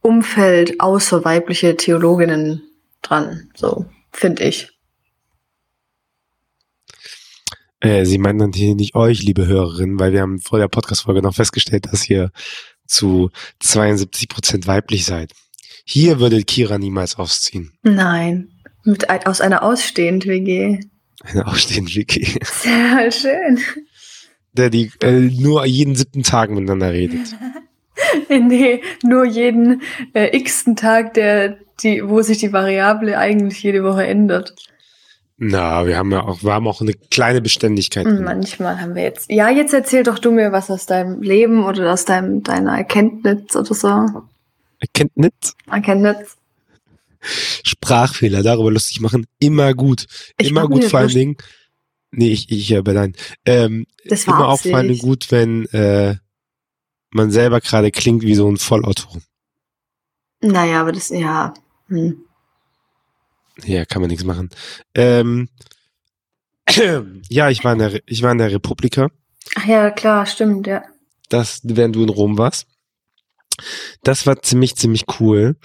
Umfeld 0.00 0.80
außer 0.80 1.24
weibliche 1.24 1.76
Theologinnen 1.76 2.62
dran, 3.02 3.50
so 3.54 3.86
finde 4.12 4.44
ich. 4.44 4.70
Äh, 7.80 8.04
sie 8.04 8.18
meinen 8.18 8.38
natürlich 8.38 8.74
nicht 8.74 8.94
euch, 8.94 9.22
liebe 9.22 9.46
Hörerinnen, 9.46 10.00
weil 10.00 10.12
wir 10.12 10.22
haben 10.22 10.38
vor 10.38 10.58
der 10.58 10.68
Podcast-Folge 10.68 11.22
noch 11.22 11.34
festgestellt, 11.34 11.86
dass 11.92 12.08
ihr 12.08 12.30
zu 12.86 13.30
72 13.60 14.28
Prozent 14.28 14.66
weiblich 14.66 15.04
seid. 15.04 15.32
Hier 15.84 16.18
würde 16.18 16.42
Kira 16.42 16.78
niemals 16.78 17.16
ausziehen. 17.16 17.72
Nein, 17.82 18.48
mit 18.84 19.08
aus 19.26 19.40
einer 19.40 19.62
ausstehend 19.62 20.26
WG. 20.26 20.80
Eine 21.22 21.46
ausstehende 21.46 21.94
WG. 21.94 22.38
Sehr 22.44 23.12
schön. 23.12 23.60
Der 24.56 24.70
die 24.70 24.90
äh, 25.02 25.12
nur 25.12 25.66
jeden 25.66 25.94
siebten 25.94 26.22
Tag 26.22 26.50
miteinander 26.50 26.92
redet. 26.92 27.36
nee, 28.28 28.82
nur 29.02 29.24
jeden 29.26 29.82
äh, 30.14 30.36
x-ten 30.36 30.76
Tag, 30.76 31.14
der 31.14 31.58
die, 31.82 32.08
wo 32.08 32.22
sich 32.22 32.38
die 32.38 32.52
Variable 32.52 33.18
eigentlich 33.18 33.62
jede 33.62 33.84
Woche 33.84 34.06
ändert. 34.06 34.54
Na, 35.38 35.86
wir 35.86 35.98
haben 35.98 36.12
ja 36.12 36.22
auch, 36.22 36.42
wir 36.42 36.52
haben 36.54 36.66
auch 36.66 36.80
eine 36.80 36.94
kleine 36.94 37.42
Beständigkeit. 37.42 38.06
Hm, 38.06 38.24
manchmal 38.24 38.80
haben 38.80 38.94
wir 38.94 39.02
jetzt. 39.02 39.30
Ja, 39.30 39.50
jetzt 39.50 39.74
erzähl 39.74 40.02
doch 40.02 40.18
du 40.18 40.30
mir 40.30 40.50
was 40.50 40.70
aus 40.70 40.86
deinem 40.86 41.20
Leben 41.20 41.64
oder 41.64 41.92
aus 41.92 42.06
deinem, 42.06 42.42
deiner 42.42 42.78
Erkenntnis 42.78 43.54
oder 43.54 43.74
so. 43.74 44.06
Erkenntnis? 44.80 45.54
Erkenntnis. 45.70 46.36
Sprachfehler, 47.20 48.42
darüber 48.42 48.70
lustig 48.70 49.00
machen, 49.00 49.26
immer 49.38 49.74
gut. 49.74 50.06
Ich 50.38 50.50
immer 50.50 50.68
gut 50.68 50.84
vor 50.84 51.00
allen 51.00 51.08
Dingen. 51.10 51.36
Nee, 52.18 52.32
ich, 52.32 52.50
ich 52.50 52.74
aber 52.76 52.94
nein. 52.94 53.14
Ähm, 53.44 53.86
Das 54.06 54.26
war 54.26 54.36
immer 54.36 54.48
auch 54.48 54.60
vor 54.60 54.72
absichtlich. 54.78 55.00
gut, 55.02 55.30
wenn 55.30 55.66
äh, 55.66 56.16
man 57.10 57.30
selber 57.30 57.60
gerade 57.60 57.90
klingt 57.90 58.22
wie 58.22 58.34
so 58.34 58.50
ein 58.50 58.56
Vollauto. 58.56 59.08
Naja, 60.40 60.80
aber 60.80 60.92
das, 60.92 61.10
ja. 61.10 61.52
Hm. 61.88 62.16
Ja, 63.64 63.84
kann 63.84 64.00
man 64.00 64.10
nichts 64.10 64.24
machen. 64.24 64.48
Ähm, 64.94 65.48
ja, 67.28 67.50
ich 67.50 67.64
war 67.64 67.72
in 67.74 67.78
der, 67.78 68.00
ich 68.06 68.22
war 68.22 68.32
in 68.32 68.38
der 68.38 68.50
Republika, 68.50 69.08
Ach 69.54 69.64
ja, 69.66 69.90
klar, 69.90 70.26
stimmt, 70.26 70.66
ja. 70.66 70.82
das, 71.28 71.60
während 71.62 71.94
du 71.96 72.02
in 72.02 72.08
Rom 72.08 72.36
warst. 72.36 72.66
Das 74.02 74.26
war 74.26 74.42
ziemlich, 74.42 74.76
ziemlich 74.76 75.04
cool. 75.20 75.56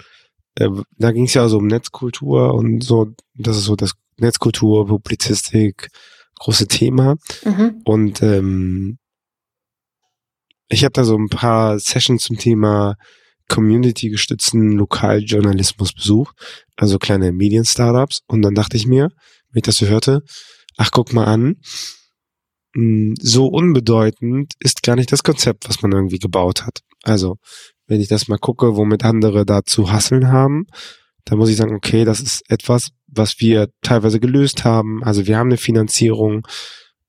Äh, 0.54 0.68
da 0.98 1.12
ging 1.12 1.24
es 1.24 1.34
ja 1.34 1.48
so 1.48 1.58
um 1.58 1.66
Netzkultur 1.66 2.54
und 2.54 2.84
so, 2.84 3.14
das 3.34 3.56
ist 3.56 3.64
so 3.64 3.74
das 3.76 3.92
Netzkultur, 4.18 4.86
Publizistik, 4.86 5.88
große 6.42 6.66
Thema. 6.66 7.16
Mhm. 7.44 7.80
Und 7.84 8.22
ähm, 8.22 8.98
ich 10.68 10.84
habe 10.84 10.92
da 10.92 11.04
so 11.04 11.16
ein 11.16 11.28
paar 11.28 11.78
Sessions 11.78 12.24
zum 12.24 12.36
Thema 12.36 12.96
Community-gestützten 13.48 14.72
Lokaljournalismus 14.72 15.92
besucht, 15.92 16.34
also 16.76 16.98
kleine 16.98 17.32
Medien-Startups. 17.32 18.22
Und 18.26 18.42
dann 18.42 18.54
dachte 18.54 18.76
ich 18.76 18.86
mir, 18.86 19.10
wenn 19.50 19.58
ich 19.58 19.64
das 19.64 19.76
so 19.76 19.86
hörte, 19.86 20.22
ach 20.76 20.90
guck 20.90 21.12
mal 21.12 21.26
an, 21.26 21.56
mh, 22.74 23.14
so 23.20 23.46
unbedeutend 23.46 24.54
ist 24.58 24.82
gar 24.82 24.96
nicht 24.96 25.12
das 25.12 25.22
Konzept, 25.22 25.68
was 25.68 25.82
man 25.82 25.92
irgendwie 25.92 26.18
gebaut 26.18 26.64
hat. 26.64 26.80
Also, 27.02 27.36
wenn 27.86 28.00
ich 28.00 28.08
das 28.08 28.28
mal 28.28 28.38
gucke, 28.38 28.76
womit 28.76 29.04
andere 29.04 29.44
da 29.44 29.62
zu 29.64 29.92
hasseln 29.92 30.28
haben, 30.28 30.66
dann 31.24 31.38
muss 31.38 31.48
ich 31.48 31.56
sagen, 31.56 31.74
okay, 31.74 32.04
das 32.04 32.20
ist 32.20 32.42
etwas, 32.50 32.90
was 33.06 33.40
wir 33.40 33.70
teilweise 33.82 34.20
gelöst 34.20 34.64
haben. 34.64 35.02
Also 35.04 35.26
wir 35.26 35.38
haben 35.38 35.48
eine 35.48 35.56
Finanzierung, 35.56 36.46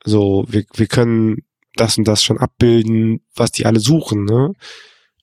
so, 0.05 0.45
wir, 0.47 0.65
wir 0.73 0.87
können 0.87 1.37
das 1.75 1.97
und 1.97 2.07
das 2.07 2.23
schon 2.23 2.37
abbilden, 2.37 3.21
was 3.35 3.51
die 3.51 3.65
alle 3.65 3.79
suchen, 3.79 4.25
ne? 4.25 4.53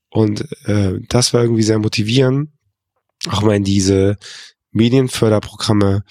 Und 0.09 0.45
äh, 0.65 0.99
das 1.09 1.33
war 1.33 1.43
irgendwie 1.43 1.63
sehr 1.63 1.79
motivierend, 1.79 2.51
auch 3.29 3.43
mal 3.43 3.55
in 3.55 3.63
diese 3.65 4.17
Medienförderprogramme 4.73 6.03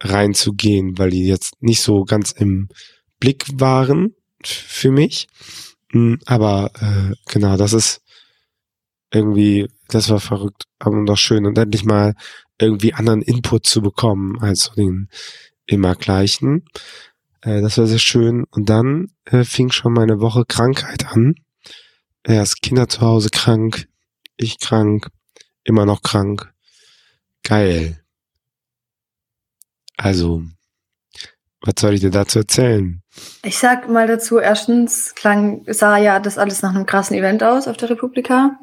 reinzugehen, 0.00 0.98
weil 0.98 1.10
die 1.10 1.26
jetzt 1.26 1.60
nicht 1.60 1.82
so 1.82 2.04
ganz 2.04 2.32
im 2.32 2.68
Blick 3.18 3.46
waren 3.54 4.14
für 4.44 4.92
mich. 4.92 5.26
Mm, 5.92 6.14
Aber 6.26 6.70
äh, 6.80 7.14
genau, 7.26 7.56
das 7.56 7.72
ist 7.72 8.02
irgendwie, 9.12 9.68
das 9.94 10.08
war 10.08 10.20
verrückt, 10.20 10.64
aber 10.78 11.04
doch 11.04 11.16
schön 11.16 11.46
und 11.46 11.58
endlich 11.58 11.84
mal 11.84 12.14
irgendwie 12.58 12.94
anderen 12.94 13.22
Input 13.22 13.66
zu 13.66 13.82
bekommen 13.82 14.38
als 14.40 14.62
so 14.64 14.74
den 14.74 15.08
immer 15.66 15.94
gleichen. 15.94 16.64
Äh, 17.42 17.60
das 17.60 17.78
war 17.78 17.86
sehr 17.86 17.98
schön. 17.98 18.44
Und 18.50 18.68
dann 18.68 19.08
äh, 19.24 19.44
fing 19.44 19.70
schon 19.70 19.92
meine 19.92 20.20
Woche 20.20 20.44
Krankheit 20.46 21.06
an. 21.06 21.34
Erst 22.24 22.62
Kinder 22.62 22.88
zu 22.88 23.00
Hause 23.00 23.30
krank, 23.30 23.88
ich 24.36 24.58
krank, 24.58 25.08
immer 25.64 25.86
noch 25.86 26.02
krank. 26.02 26.52
Geil. 27.42 28.00
Also, 29.96 30.44
was 31.60 31.74
soll 31.78 31.94
ich 31.94 32.00
dir 32.00 32.10
dazu 32.10 32.40
erzählen? 32.40 33.02
Ich 33.42 33.58
sag 33.58 33.88
mal 33.88 34.06
dazu, 34.06 34.38
erstens 34.38 35.14
klang, 35.14 35.64
sah 35.66 35.96
ja 35.96 36.20
das 36.20 36.38
alles 36.38 36.62
nach 36.62 36.74
einem 36.74 36.86
krassen 36.86 37.16
Event 37.16 37.42
aus 37.42 37.66
auf 37.68 37.76
der 37.76 37.90
Republika. 37.90 38.58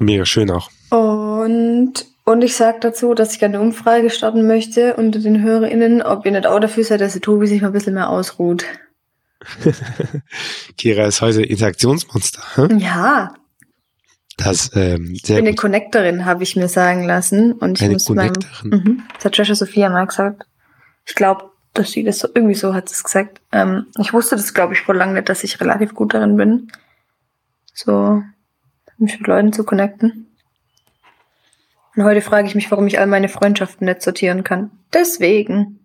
Mega 0.00 0.24
schön 0.26 0.50
auch. 0.50 0.70
Und, 0.90 2.06
und 2.24 2.42
ich 2.44 2.54
sag 2.56 2.80
dazu, 2.82 3.14
dass 3.14 3.34
ich 3.34 3.44
eine 3.44 3.60
Umfrage 3.60 4.10
starten 4.10 4.46
möchte 4.46 4.94
unter 4.96 5.18
den 5.18 5.42
HörerInnen, 5.42 6.02
ob 6.02 6.26
ihr 6.26 6.32
nicht 6.32 6.46
auch 6.46 6.60
dafür 6.60 6.84
seid, 6.84 7.00
dass 7.00 7.12
der 7.14 7.22
Tobi 7.22 7.46
sich 7.46 7.60
mal 7.62 7.68
ein 7.68 7.72
bisschen 7.72 7.94
mehr 7.94 8.10
ausruht. 8.10 8.64
Kira 10.76 11.06
ist 11.06 11.20
heute 11.20 11.42
Interaktionsmonster. 11.42 12.42
Hm? 12.56 12.78
Ja, 12.78 13.34
Das 14.36 14.70
ähm, 14.74 15.12
ich 15.14 15.22
sehr 15.22 15.36
bin 15.36 15.46
eine. 15.46 15.56
Connectorin, 15.56 16.24
habe 16.24 16.42
ich 16.42 16.56
mir 16.56 16.68
sagen 16.68 17.04
lassen. 17.04 17.52
Und 17.52 17.78
ich 17.78 17.84
Eine 17.84 17.94
muss 17.94 18.08
meinem, 18.10 18.32
Connectorin. 18.34 18.70
mhm, 18.70 19.02
das 19.14 19.24
hat 19.24 19.34
Trisha 19.34 19.54
Sophia 19.54 19.88
mal 19.88 20.06
gesagt. 20.06 20.44
Ich 21.06 21.14
glaube, 21.14 21.50
dass 21.74 21.92
sie 21.92 22.04
das 22.04 22.18
so, 22.18 22.28
irgendwie 22.34 22.54
so 22.54 22.74
hat 22.74 22.90
es 22.90 23.02
gesagt. 23.04 23.40
Ähm, 23.52 23.86
ich 24.00 24.12
wusste 24.12 24.36
das, 24.36 24.52
glaube 24.54 24.74
ich, 24.74 24.80
vor 24.80 24.94
lang 24.94 25.12
nicht, 25.14 25.28
dass 25.28 25.44
ich 25.44 25.60
relativ 25.60 25.94
gut 25.94 26.14
darin 26.14 26.36
bin. 26.36 26.68
So, 27.74 28.22
mich 28.98 29.18
mit 29.18 29.26
Leuten 29.26 29.52
zu 29.52 29.64
connecten. 29.64 30.26
Und 31.94 32.04
heute 32.04 32.20
frage 32.20 32.46
ich 32.46 32.54
mich, 32.54 32.70
warum 32.70 32.86
ich 32.86 32.98
all 32.98 33.06
meine 33.06 33.28
Freundschaften 33.28 33.86
nicht 33.86 34.02
sortieren 34.02 34.44
kann. 34.44 34.70
Deswegen. 34.92 35.80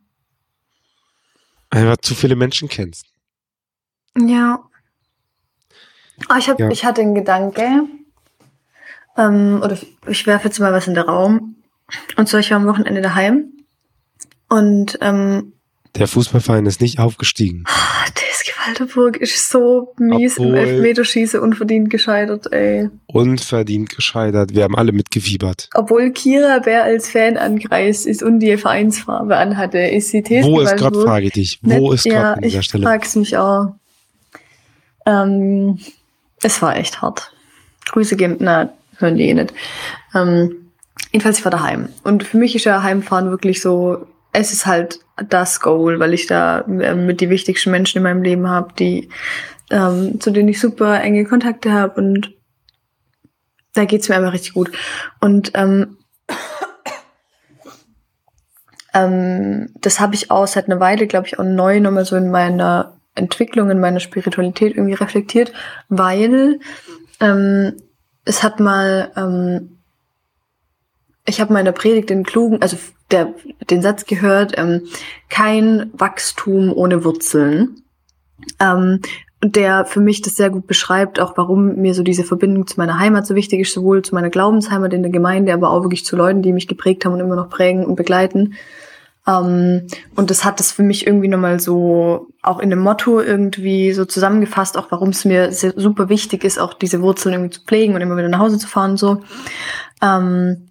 Einfach 1.70 1.98
zu 1.98 2.16
viele 2.16 2.36
Menschen 2.36 2.68
kennst. 2.68 3.06
Ja. 4.18 4.60
Oh, 6.30 6.36
ich, 6.38 6.50
hab, 6.50 6.60
ja. 6.60 6.70
ich 6.70 6.84
hatte 6.84 7.02
einen 7.02 7.16
Gedanke. 7.16 7.84
Ähm, 9.18 9.62
oder 9.64 9.78
ich 10.08 10.28
werfe 10.28 10.50
jetzt 10.50 10.60
mal 10.60 10.74
was 10.74 10.88
in 10.88 10.96
den 10.96 11.04
Raum. 11.04 11.56
Und 12.18 12.28
zwar, 12.28 12.42
ich 12.42 12.52
war 12.52 12.58
am 12.58 12.68
Wochenende 12.68 13.02
daheim. 13.02 13.54
Und 14.50 14.98
ähm, 15.02 15.54
der 15.96 16.08
Fußballverein 16.08 16.66
ist 16.66 16.82
nicht 16.82 17.00
aufgestiegen. 17.00 17.66
TSG 18.42 18.54
Walterburg 18.66 19.18
ist 19.18 19.50
so 19.50 19.94
mies 19.98 20.38
Obwohl, 20.38 20.50
im 20.50 20.56
Elfmeterschieße 20.56 21.42
unverdient 21.42 21.90
gescheitert, 21.90 22.52
ey. 22.52 22.90
Unverdient 23.08 23.96
gescheitert. 23.96 24.54
Wir 24.54 24.64
haben 24.64 24.76
alle 24.76 24.92
mitgefiebert. 24.92 25.70
Obwohl 25.74 26.12
Kira 26.12 26.60
Bär 26.60 26.84
als 26.84 27.10
Fan 27.10 27.38
angreist 27.38 28.06
ist 28.06 28.24
und 28.24 28.40
die 28.40 28.58
Vereinsfarbe 28.58 29.38
anhatte, 29.38 29.80
ist 29.80 30.14
die 30.14 30.24
TSG 30.24 30.44
Wo 30.44 30.60
ist 30.62 30.78
Gott, 30.78 30.96
frage 30.96 31.28
ich 31.28 31.34
dich. 31.34 31.60
Wo 31.62 31.92
ist 31.92 32.04
Gott 32.04 32.14
ja, 32.14 32.34
an 32.34 32.42
dieser 32.42 32.64
Stelle? 32.64 32.84
Ich 32.84 32.88
frag's 32.88 33.16
mich 33.16 33.38
auch. 33.38 33.74
Ähm, 35.06 35.80
es 36.42 36.62
war 36.62 36.76
echt 36.78 37.02
hart. 37.02 37.34
Grüße 37.92 38.16
gehen, 38.16 38.38
na, 38.40 38.72
hören 38.98 39.18
die 39.18 39.30
eh 39.30 39.34
nicht. 39.34 39.54
Ähm, 40.16 40.72
jedenfalls, 41.12 41.40
ich 41.40 41.46
war 41.46 41.52
daheim. 41.52 41.90
Und 42.04 42.24
für 42.24 42.38
mich 42.38 42.56
ist 42.56 42.66
ja 42.66 42.84
Heimfahren 42.84 43.30
wirklich 43.30 43.62
so 43.62 44.08
es 44.34 44.54
ist 44.54 44.66
halt 44.66 45.00
das 45.28 45.60
Goal, 45.60 46.00
weil 46.00 46.14
ich 46.14 46.28
da 46.28 46.62
äh, 46.62 46.96
mit 46.96 47.22
die 47.22 47.30
wichtigsten 47.30 47.72
Menschen 47.72 47.98
in 47.98 48.04
meinem 48.04 48.24
Leben 48.24 48.50
habe, 48.50 48.74
die 48.78 49.10
ähm, 49.70 50.20
zu 50.20 50.32
denen 50.32 50.50
ich 50.50 50.60
super 50.60 51.02
enge 51.02 51.26
Kontakte 51.26 51.72
habe 51.72 52.00
und 52.00 52.34
da 53.74 53.86
geht's 53.86 54.10
mir 54.10 54.16
einfach 54.16 54.34
richtig 54.34 54.54
gut. 54.54 54.72
Und 55.22 55.52
ähm, 55.56 55.98
ähm, 58.94 59.70
das 59.80 60.00
habe 60.00 60.16
ich 60.16 60.30
auch 60.30 60.48
seit 60.48 60.66
einer 60.66 60.82
Weile, 60.82 61.08
glaube 61.08 61.28
ich, 61.28 61.40
auch 61.40 61.46
neu 61.46 61.80
nochmal 61.80 62.06
so 62.06 62.18
in 62.18 62.32
meiner 62.32 62.98
Entwicklung, 63.16 63.72
in 63.72 63.80
meiner 63.80 64.02
Spiritualität 64.02 64.76
irgendwie 64.76 64.96
reflektiert, 64.96 65.54
weil 65.88 66.60
ähm, 67.22 67.78
es 68.26 68.44
hat 68.44 68.60
mal 68.60 69.12
ähm, 69.16 69.78
ich 71.26 71.40
habe 71.40 71.54
meiner 71.54 71.72
Predigt 71.72 72.10
den 72.10 72.24
klugen, 72.24 72.62
also 72.62 72.78
der, 73.12 73.34
den 73.70 73.82
Satz 73.82 74.06
gehört, 74.06 74.54
ähm, 74.58 74.84
kein 75.30 75.92
Wachstum 75.94 76.72
ohne 76.74 77.04
Wurzeln. 77.04 77.82
Ähm, 78.60 79.02
der 79.44 79.86
für 79.86 80.02
mich 80.02 80.22
das 80.22 80.36
sehr 80.36 80.52
gut 80.52 80.68
beschreibt, 80.68 81.20
auch 81.20 81.36
warum 81.36 81.76
mir 81.76 81.96
so 81.96 82.04
diese 82.04 82.24
Verbindung 82.24 82.68
zu 82.68 82.80
meiner 82.80 83.00
Heimat 83.00 83.26
so 83.26 83.34
wichtig 83.34 83.62
ist, 83.62 83.74
sowohl 83.74 84.04
zu 84.04 84.14
meiner 84.14 84.30
Glaubensheimat 84.30 84.94
in 84.94 85.02
der 85.02 85.12
Gemeinde, 85.12 85.54
aber 85.54 85.72
auch 85.72 85.82
wirklich 85.82 86.06
zu 86.06 86.16
Leuten, 86.16 86.44
die 86.44 86.54
mich 86.54 86.68
geprägt 86.68 87.06
haben 87.06 87.14
und 87.14 87.20
immer 87.20 87.36
noch 87.36 87.50
prägen 87.50 87.86
und 87.86 87.96
begleiten. 87.96 88.54
Ähm, 89.28 89.88
und 90.16 90.30
das 90.30 90.46
hat 90.46 90.60
das 90.60 90.72
für 90.72 90.84
mich 90.84 91.08
irgendwie 91.08 91.28
nochmal 91.28 91.60
so 91.60 92.28
auch 92.44 92.60
in 92.60 92.70
dem 92.70 92.80
Motto 92.80 93.20
irgendwie 93.20 93.94
so 93.94 94.06
zusammengefasst, 94.06 94.78
auch 94.78 94.92
warum 94.92 95.10
es 95.10 95.26
mir 95.26 95.52
super 95.52 96.10
wichtig 96.10 96.44
ist, 96.44 96.60
auch 96.60 96.76
diese 96.76 97.02
Wurzeln 97.02 97.34
irgendwie 97.34 97.52
zu 97.52 97.62
pflegen 97.62 97.96
und 97.96 98.02
immer 98.02 98.18
wieder 98.18 98.30
nach 98.30 98.40
Hause 98.40 98.60
zu 98.60 98.68
fahren 98.68 98.92
und 98.92 98.98
so. 98.98 99.22
Ähm, 100.04 100.68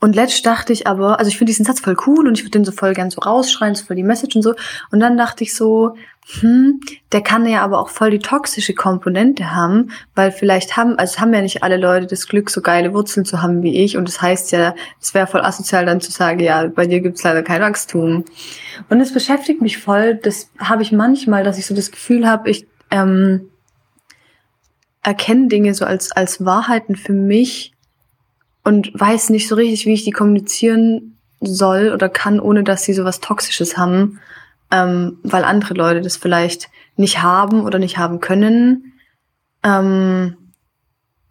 und 0.00 0.14
letzt 0.14 0.46
dachte 0.46 0.72
ich 0.72 0.86
aber, 0.86 1.18
also 1.18 1.28
ich 1.28 1.38
finde 1.38 1.50
diesen 1.50 1.64
Satz 1.64 1.80
voll 1.80 1.96
cool 2.06 2.28
und 2.28 2.38
ich 2.38 2.44
würde 2.44 2.52
den 2.52 2.64
so 2.64 2.70
voll 2.70 2.94
gern 2.94 3.10
so 3.10 3.20
rausschreien, 3.20 3.74
so 3.74 3.84
voll 3.84 3.96
die 3.96 4.04
Message 4.04 4.36
und 4.36 4.42
so. 4.42 4.54
Und 4.92 5.00
dann 5.00 5.16
dachte 5.16 5.42
ich 5.42 5.56
so, 5.56 5.96
hm, 6.40 6.80
der 7.10 7.20
kann 7.20 7.44
ja 7.46 7.62
aber 7.62 7.80
auch 7.80 7.88
voll 7.88 8.10
die 8.10 8.20
toxische 8.20 8.74
Komponente 8.74 9.56
haben, 9.56 9.90
weil 10.14 10.30
vielleicht 10.30 10.76
haben, 10.76 10.96
also 10.98 11.18
haben 11.18 11.34
ja 11.34 11.42
nicht 11.42 11.64
alle 11.64 11.78
Leute 11.78 12.06
das 12.06 12.28
Glück, 12.28 12.48
so 12.48 12.60
geile 12.60 12.94
Wurzeln 12.94 13.26
zu 13.26 13.42
haben 13.42 13.64
wie 13.64 13.82
ich. 13.82 13.96
Und 13.96 14.06
das 14.06 14.22
heißt 14.22 14.52
ja, 14.52 14.76
es 15.00 15.14
wäre 15.14 15.26
voll 15.26 15.40
asozial 15.40 15.84
dann 15.84 16.00
zu 16.00 16.12
sagen, 16.12 16.38
ja, 16.38 16.68
bei 16.68 16.86
dir 16.86 17.00
gibt's 17.00 17.24
leider 17.24 17.42
kein 17.42 17.60
Wachstum. 17.60 18.24
Und 18.88 19.00
es 19.00 19.12
beschäftigt 19.12 19.62
mich 19.62 19.78
voll, 19.78 20.14
das 20.14 20.50
habe 20.60 20.82
ich 20.82 20.92
manchmal, 20.92 21.42
dass 21.42 21.58
ich 21.58 21.66
so 21.66 21.74
das 21.74 21.90
Gefühl 21.90 22.28
habe, 22.28 22.50
ich 22.50 22.68
ähm, 22.92 23.50
erkenne 25.02 25.48
Dinge 25.48 25.74
so 25.74 25.84
als, 25.84 26.12
als 26.12 26.44
Wahrheiten 26.44 26.94
für 26.94 27.14
mich 27.14 27.72
und 28.64 28.90
weiß 28.94 29.30
nicht 29.30 29.48
so 29.48 29.54
richtig, 29.54 29.86
wie 29.86 29.94
ich 29.94 30.04
die 30.04 30.10
kommunizieren 30.10 31.18
soll 31.40 31.92
oder 31.92 32.08
kann, 32.08 32.40
ohne 32.40 32.64
dass 32.64 32.84
sie 32.84 32.94
sowas 32.94 33.20
Toxisches 33.20 33.76
haben, 33.76 34.20
ähm, 34.70 35.18
weil 35.22 35.44
andere 35.44 35.74
Leute 35.74 36.00
das 36.00 36.16
vielleicht 36.16 36.68
nicht 36.96 37.22
haben 37.22 37.64
oder 37.64 37.78
nicht 37.78 37.98
haben 37.98 38.20
können. 38.20 38.92
Ähm, 39.62 40.36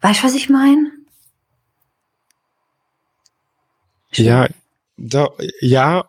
weißt 0.00 0.20
du, 0.20 0.24
was 0.26 0.34
ich 0.34 0.48
meine? 0.48 0.90
Ja, 4.12 4.48
da, 4.96 5.28
ja, 5.60 6.04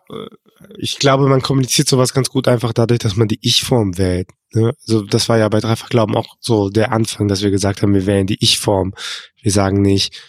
ich 0.78 0.98
glaube, 0.98 1.28
man 1.28 1.42
kommuniziert 1.42 1.88
sowas 1.88 2.12
ganz 2.12 2.30
gut 2.30 2.48
einfach 2.48 2.72
dadurch, 2.72 2.98
dass 2.98 3.16
man 3.16 3.28
die 3.28 3.38
Ich-Form 3.42 3.98
wählt. 3.98 4.28
Ne? 4.52 4.74
Also 4.82 5.02
das 5.02 5.28
war 5.28 5.38
ja 5.38 5.48
bei 5.48 5.60
Dreifach 5.60 5.88
Glauben 5.88 6.16
auch 6.16 6.36
so 6.40 6.70
der 6.70 6.92
Anfang, 6.92 7.28
dass 7.28 7.42
wir 7.42 7.50
gesagt 7.50 7.82
haben, 7.82 7.94
wir 7.94 8.06
wählen 8.06 8.26
die 8.26 8.42
Ich-Form. 8.42 8.94
Wir 9.40 9.52
sagen 9.52 9.80
nicht, 9.82 10.20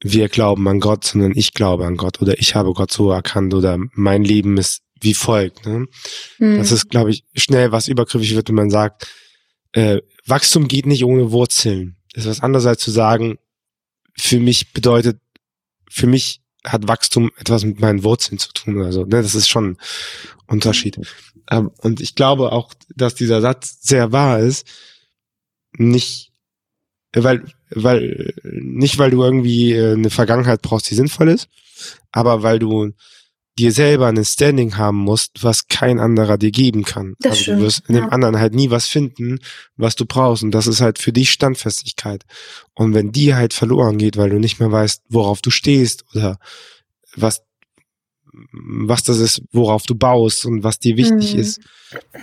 wir 0.00 0.28
glauben 0.28 0.66
an 0.68 0.80
Gott, 0.80 1.04
sondern 1.04 1.32
ich 1.34 1.54
glaube 1.54 1.86
an 1.86 1.96
Gott 1.96 2.20
oder 2.20 2.38
ich 2.38 2.54
habe 2.54 2.72
Gott 2.72 2.92
so 2.92 3.10
erkannt 3.10 3.54
oder 3.54 3.78
mein 3.94 4.24
Leben 4.24 4.56
ist 4.56 4.82
wie 5.00 5.14
folgt. 5.14 5.66
Ne? 5.66 5.86
Mhm. 6.38 6.58
Das 6.58 6.72
ist, 6.72 6.90
glaube 6.90 7.10
ich, 7.10 7.24
schnell 7.34 7.72
was 7.72 7.88
übergriffig 7.88 8.34
wird, 8.34 8.48
wenn 8.48 8.56
man 8.56 8.70
sagt, 8.70 9.06
äh, 9.72 10.00
Wachstum 10.26 10.68
geht 10.68 10.86
nicht 10.86 11.04
ohne 11.04 11.30
Wurzeln. 11.30 11.96
Das 12.12 12.24
ist 12.24 12.30
was 12.30 12.40
anderes 12.40 12.66
als 12.66 12.80
zu 12.80 12.90
sagen, 12.90 13.38
für 14.16 14.40
mich 14.40 14.72
bedeutet, 14.72 15.20
für 15.90 16.06
mich 16.06 16.42
hat 16.64 16.88
Wachstum 16.88 17.30
etwas 17.36 17.64
mit 17.64 17.80
meinen 17.80 18.02
Wurzeln 18.02 18.38
zu 18.38 18.52
tun 18.52 18.76
oder 18.76 18.92
so. 18.92 19.02
Ne? 19.02 19.22
Das 19.22 19.34
ist 19.34 19.48
schon 19.48 19.72
ein 19.72 19.78
Unterschied. 20.46 20.98
Ähm, 21.50 21.70
und 21.78 22.00
ich 22.00 22.14
glaube 22.14 22.52
auch, 22.52 22.74
dass 22.94 23.14
dieser 23.14 23.40
Satz 23.40 23.78
sehr 23.80 24.12
wahr 24.12 24.40
ist. 24.40 24.66
Nicht, 25.72 26.27
weil 27.14 27.44
weil 27.70 28.34
nicht 28.42 28.98
weil 28.98 29.10
du 29.10 29.22
irgendwie 29.22 29.72
äh, 29.72 29.92
eine 29.92 30.10
Vergangenheit 30.10 30.62
brauchst, 30.62 30.90
die 30.90 30.94
sinnvoll 30.94 31.28
ist, 31.28 31.48
aber 32.12 32.42
weil 32.42 32.58
du 32.58 32.92
dir 33.58 33.72
selber 33.72 34.06
ein 34.06 34.24
Standing 34.24 34.76
haben 34.76 34.98
musst, 34.98 35.42
was 35.42 35.66
kein 35.66 35.98
anderer 35.98 36.38
dir 36.38 36.52
geben 36.52 36.84
kann. 36.84 37.14
Das 37.18 37.32
also 37.32 37.42
stimmt, 37.42 37.58
du 37.58 37.64
wirst 37.64 37.88
in 37.88 37.96
ja. 37.96 38.02
dem 38.02 38.10
anderen 38.10 38.38
halt 38.38 38.54
nie 38.54 38.70
was 38.70 38.86
finden, 38.86 39.40
was 39.76 39.96
du 39.96 40.06
brauchst. 40.06 40.44
Und 40.44 40.52
das 40.52 40.68
ist 40.68 40.80
halt 40.80 40.98
für 40.98 41.12
dich 41.12 41.30
Standfestigkeit. 41.30 42.24
Und 42.74 42.94
wenn 42.94 43.10
die 43.10 43.34
halt 43.34 43.52
verloren 43.52 43.98
geht, 43.98 44.16
weil 44.16 44.30
du 44.30 44.38
nicht 44.38 44.60
mehr 44.60 44.70
weißt, 44.70 45.02
worauf 45.08 45.42
du 45.42 45.50
stehst 45.50 46.04
oder 46.14 46.38
was 47.16 47.42
was 48.52 49.02
das 49.02 49.18
ist, 49.18 49.42
worauf 49.50 49.84
du 49.84 49.96
baust 49.96 50.46
und 50.46 50.62
was 50.62 50.78
dir 50.78 50.96
wichtig 50.96 51.34
mhm. 51.34 51.40
ist, 51.40 51.60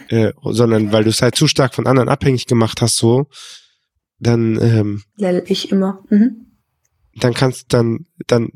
äh, 0.08 0.32
sondern 0.44 0.94
weil 0.94 1.04
du 1.04 1.10
es 1.10 1.22
halt 1.22 1.36
zu 1.36 1.48
stark 1.48 1.75
von 1.75 1.88
anderen 1.88 2.08
abhängig 2.08 2.46
gemacht 2.46 2.82
hast, 2.82 2.96
so, 2.96 3.27
dann 4.19 4.60
ähm, 4.62 5.03
Lell 5.17 5.43
ich 5.48 5.72
immer. 5.72 6.03
Mhm. 6.10 6.48
Dann 7.15 7.34
kannst 7.34 7.74
dann 7.74 8.05
dann 8.27 8.50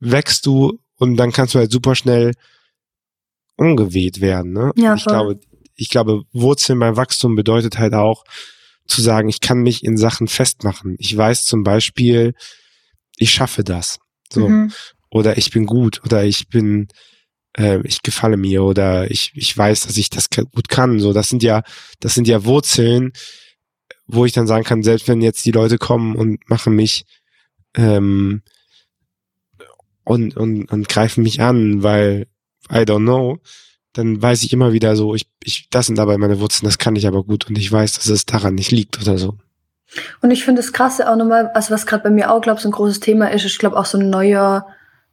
wächst 0.00 0.46
du 0.46 0.78
und 0.96 1.16
dann 1.16 1.32
kannst 1.32 1.54
du 1.54 1.58
halt 1.58 1.70
super 1.70 1.94
schnell 1.94 2.32
umgeweht 3.56 4.20
werden. 4.20 4.52
Ne? 4.52 4.72
Ja, 4.76 4.94
ich 4.94 5.04
glaube, 5.04 5.40
ich 5.76 5.88
glaube, 5.88 6.22
Wurzeln 6.32 6.78
beim 6.78 6.96
Wachstum 6.96 7.36
bedeutet 7.36 7.78
halt 7.78 7.94
auch 7.94 8.24
zu 8.86 9.00
sagen, 9.00 9.28
ich 9.28 9.40
kann 9.40 9.58
mich 9.58 9.84
in 9.84 9.96
Sachen 9.96 10.28
festmachen. 10.28 10.96
Ich 10.98 11.16
weiß 11.16 11.46
zum 11.46 11.62
Beispiel, 11.62 12.34
ich 13.16 13.32
schaffe 13.32 13.64
das. 13.64 13.98
So. 14.30 14.48
Mhm. 14.48 14.72
Oder 15.10 15.38
ich 15.38 15.50
bin 15.50 15.66
gut 15.66 16.02
oder 16.04 16.24
ich 16.24 16.48
bin, 16.48 16.88
äh, 17.56 17.80
ich 17.84 18.02
gefalle 18.02 18.36
mir 18.36 18.64
oder 18.64 19.10
ich, 19.10 19.32
ich 19.34 19.56
weiß, 19.56 19.86
dass 19.86 19.96
ich 19.96 20.10
das 20.10 20.28
gut 20.30 20.68
kann. 20.68 20.98
So, 20.98 21.12
das 21.12 21.28
sind 21.28 21.42
ja, 21.42 21.62
das 22.00 22.14
sind 22.14 22.26
ja 22.26 22.44
Wurzeln, 22.44 23.12
wo 24.06 24.24
ich 24.24 24.32
dann 24.32 24.46
sagen 24.46 24.64
kann, 24.64 24.82
selbst 24.82 25.08
wenn 25.08 25.20
jetzt 25.20 25.44
die 25.44 25.52
Leute 25.52 25.78
kommen 25.78 26.16
und 26.16 26.48
machen 26.48 26.74
mich 26.74 27.06
ähm, 27.74 28.42
und, 30.04 30.36
und, 30.36 30.70
und 30.70 30.88
greifen 30.88 31.22
mich 31.22 31.40
an, 31.40 31.82
weil 31.82 32.26
I 32.70 32.80
don't 32.80 33.04
know, 33.04 33.38
dann 33.92 34.20
weiß 34.20 34.42
ich 34.42 34.52
immer 34.52 34.72
wieder 34.72 34.96
so, 34.96 35.14
ich, 35.14 35.28
ich, 35.42 35.68
das 35.70 35.86
sind 35.86 35.96
dabei 35.96 36.18
meine 36.18 36.40
Wurzeln, 36.40 36.66
das 36.66 36.78
kann 36.78 36.96
ich 36.96 37.06
aber 37.06 37.24
gut 37.24 37.48
und 37.48 37.56
ich 37.56 37.70
weiß, 37.70 37.94
dass 37.94 38.08
es 38.08 38.26
daran 38.26 38.54
nicht 38.54 38.70
liegt 38.70 39.00
oder 39.00 39.16
so. 39.18 39.38
Und 40.20 40.30
ich 40.30 40.44
finde 40.44 40.60
das 40.60 40.72
Krasse 40.72 41.08
auch 41.08 41.16
nochmal, 41.16 41.48
also 41.54 41.72
was 41.72 41.86
gerade 41.86 42.02
bei 42.02 42.10
mir 42.10 42.30
auch, 42.30 42.40
glaube 42.40 42.58
ich, 42.58 42.62
so 42.62 42.68
ein 42.68 42.72
großes 42.72 43.00
Thema 43.00 43.30
ist, 43.30 43.44
ich 43.44 43.58
glaube 43.58 43.78
auch 43.78 43.84
so 43.84 43.98
ein 43.98 44.10
neuer 44.10 44.66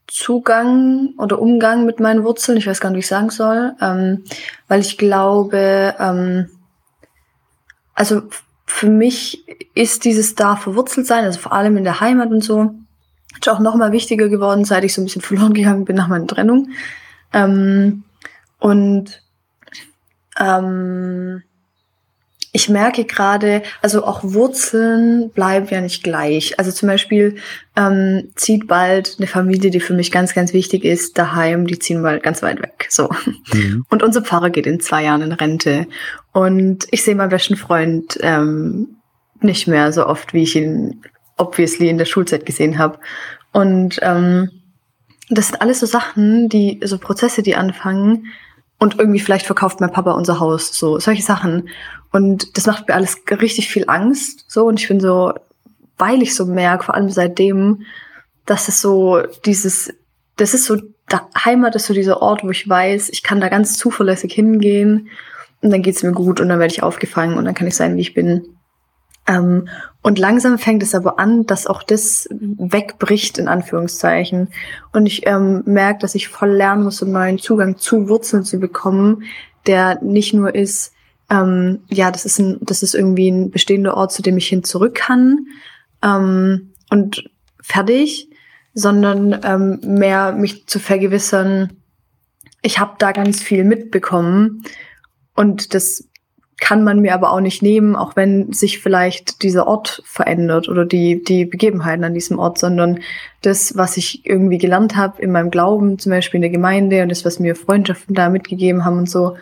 Zugang 0.07 1.13
oder 1.17 1.39
Umgang 1.39 1.85
mit 1.85 1.99
meinen 1.99 2.23
Wurzeln, 2.23 2.57
ich 2.57 2.67
weiß 2.67 2.81
gar 2.81 2.89
nicht, 2.89 2.97
wie 2.97 3.01
ich 3.01 3.07
sagen 3.07 3.29
soll, 3.29 3.73
ähm, 3.79 4.23
weil 4.67 4.81
ich 4.81 4.97
glaube, 4.97 5.95
ähm, 5.99 6.49
also 7.93 8.23
für 8.71 8.89
mich 8.89 9.45
ist 9.75 10.05
dieses 10.05 10.33
da 10.33 10.55
verwurzelt 10.55 11.05
sein, 11.05 11.25
also 11.25 11.39
vor 11.39 11.51
allem 11.51 11.77
in 11.77 11.83
der 11.83 11.99
Heimat 11.99 12.31
und 12.31 12.43
so, 12.43 12.73
ist 13.39 13.49
auch 13.49 13.59
noch 13.59 13.75
mal 13.75 13.91
wichtiger 13.91 14.29
geworden, 14.29 14.65
seit 14.65 14.83
ich 14.83 14.93
so 14.93 15.01
ein 15.01 15.05
bisschen 15.05 15.21
verloren 15.21 15.53
gegangen 15.53 15.85
bin 15.85 15.97
nach 15.97 16.07
meiner 16.07 16.25
Trennung. 16.25 16.69
Ähm, 17.33 18.03
und 18.59 19.21
ähm, 20.39 21.43
ich 22.53 22.67
merke 22.67 23.05
gerade, 23.05 23.63
also 23.81 24.03
auch 24.03 24.23
Wurzeln 24.23 25.29
bleiben 25.29 25.67
ja 25.69 25.79
nicht 25.79 26.03
gleich. 26.03 26.59
Also 26.59 26.71
zum 26.71 26.89
Beispiel 26.89 27.37
ähm, 27.77 28.29
zieht 28.35 28.67
bald 28.67 29.15
eine 29.17 29.27
Familie, 29.27 29.71
die 29.71 29.79
für 29.79 29.93
mich 29.93 30.11
ganz, 30.11 30.33
ganz 30.33 30.51
wichtig 30.51 30.83
ist, 30.83 31.17
daheim, 31.17 31.65
die 31.65 31.79
ziehen 31.79 32.03
bald 32.03 32.23
ganz 32.23 32.41
weit 32.43 32.61
weg. 32.61 32.87
So. 32.89 33.09
Mhm. 33.53 33.85
Und 33.89 34.03
unser 34.03 34.21
Pfarrer 34.21 34.49
geht 34.49 34.67
in 34.67 34.81
zwei 34.81 35.03
Jahren 35.05 35.21
in 35.21 35.31
Rente. 35.31 35.87
Und 36.33 36.87
ich 36.91 37.03
sehe 37.03 37.15
meinen 37.15 37.29
besten 37.29 37.55
Freund 37.55 38.17
ähm, 38.21 38.97
nicht 39.39 39.67
mehr 39.67 39.93
so 39.93 40.05
oft, 40.05 40.33
wie 40.33 40.43
ich 40.43 40.55
ihn 40.57 41.01
obviously 41.37 41.87
in 41.87 41.97
der 41.97 42.05
Schulzeit 42.05 42.45
gesehen 42.45 42.77
habe. 42.77 42.99
Und 43.53 43.99
ähm, 44.01 44.49
das 45.29 45.47
sind 45.47 45.61
alles 45.61 45.79
so 45.79 45.85
Sachen, 45.85 46.49
die, 46.49 46.81
so 46.83 46.97
Prozesse, 46.97 47.43
die 47.43 47.55
anfangen. 47.55 48.27
Und 48.81 48.97
irgendwie 48.97 49.19
vielleicht 49.19 49.45
verkauft 49.45 49.79
mein 49.79 49.91
Papa 49.91 50.13
unser 50.13 50.39
Haus, 50.39 50.75
so 50.75 50.97
solche 50.97 51.21
Sachen. 51.21 51.69
Und 52.11 52.57
das 52.57 52.65
macht 52.65 52.87
mir 52.87 52.95
alles 52.95 53.15
richtig 53.29 53.69
viel 53.69 53.85
Angst. 53.87 54.45
So, 54.47 54.65
und 54.65 54.79
ich 54.79 54.87
bin 54.87 54.99
so, 54.99 55.33
weil 55.99 56.23
ich 56.23 56.33
so 56.33 56.47
merke, 56.47 56.85
vor 56.85 56.95
allem 56.95 57.11
seitdem, 57.11 57.83
dass 58.47 58.69
es 58.69 58.81
so 58.81 59.21
dieses, 59.45 59.93
das 60.35 60.55
ist 60.55 60.65
so, 60.65 60.77
Heimat 61.45 61.75
ist 61.75 61.85
so 61.85 61.93
dieser 61.93 62.23
Ort, 62.23 62.43
wo 62.43 62.49
ich 62.49 62.67
weiß, 62.67 63.09
ich 63.09 63.21
kann 63.21 63.39
da 63.39 63.49
ganz 63.49 63.77
zuverlässig 63.77 64.33
hingehen 64.33 65.09
und 65.61 65.69
dann 65.69 65.83
geht's 65.83 66.01
mir 66.01 66.11
gut 66.11 66.39
und 66.39 66.49
dann 66.49 66.57
werde 66.57 66.73
ich 66.73 66.81
aufgefangen 66.81 67.37
und 67.37 67.45
dann 67.45 67.53
kann 67.53 67.67
ich 67.67 67.75
sein, 67.75 67.95
wie 67.97 68.01
ich 68.01 68.15
bin. 68.15 68.47
Ähm, 69.27 69.67
und 70.01 70.17
langsam 70.17 70.57
fängt 70.57 70.81
es 70.81 70.95
aber 70.95 71.19
an, 71.19 71.45
dass 71.45 71.67
auch 71.67 71.83
das 71.83 72.27
wegbricht, 72.31 73.37
in 73.37 73.47
Anführungszeichen. 73.47 74.49
Und 74.93 75.05
ich 75.05 75.27
ähm, 75.27 75.61
merke, 75.65 75.99
dass 75.99 76.15
ich 76.15 76.27
voll 76.27 76.51
lernen 76.51 76.83
muss, 76.83 77.03
einen 77.03 77.11
neuen 77.11 77.37
Zugang 77.37 77.77
zu 77.77 78.09
Wurzeln 78.09 78.43
zu 78.43 78.59
bekommen, 78.59 79.23
der 79.67 80.01
nicht 80.01 80.33
nur 80.33 80.55
ist, 80.55 80.93
ähm, 81.29 81.79
ja, 81.87 82.11
das 82.11 82.25
ist, 82.25 82.39
ein, 82.39 82.57
das 82.61 82.83
ist 82.83 82.95
irgendwie 82.95 83.29
ein 83.29 83.51
bestehender 83.51 83.95
Ort, 83.95 84.11
zu 84.11 84.21
dem 84.21 84.37
ich 84.37 84.47
hin 84.47 84.63
zurück 84.63 84.95
kann 84.95 85.47
ähm, 86.03 86.73
und 86.89 87.29
fertig, 87.61 88.29
sondern 88.73 89.39
ähm, 89.43 89.79
mehr 89.83 90.33
mich 90.33 90.67
zu 90.67 90.79
vergewissern, 90.79 91.77
ich 92.61 92.79
habe 92.79 92.95
da 92.99 93.11
ganz 93.11 93.41
viel 93.41 93.63
mitbekommen 93.63 94.63
und 95.35 95.73
das 95.73 96.07
kann 96.61 96.83
man 96.83 96.99
mir 97.01 97.15
aber 97.15 97.33
auch 97.33 97.41
nicht 97.41 97.63
nehmen, 97.63 97.95
auch 97.95 98.15
wenn 98.15 98.53
sich 98.53 98.79
vielleicht 98.79 99.41
dieser 99.41 99.67
Ort 99.67 100.03
verändert 100.05 100.69
oder 100.69 100.85
die, 100.85 101.21
die 101.21 101.43
Begebenheiten 101.45 102.03
an 102.03 102.13
diesem 102.13 102.37
Ort, 102.37 102.59
sondern 102.59 102.99
das, 103.41 103.75
was 103.75 103.97
ich 103.97 104.25
irgendwie 104.25 104.59
gelernt 104.59 104.95
habe 104.95 105.21
in 105.21 105.31
meinem 105.31 105.49
Glauben, 105.49 105.97
zum 105.97 106.11
Beispiel 106.11 106.37
in 106.37 106.43
der 106.43 106.51
Gemeinde 106.51 107.01
und 107.01 107.09
das, 107.09 107.25
was 107.25 107.39
mir 107.39 107.55
Freundschaften 107.55 108.13
da 108.13 108.29
mitgegeben 108.29 108.85
haben 108.85 108.99
und 108.99 109.09
so, 109.09 109.37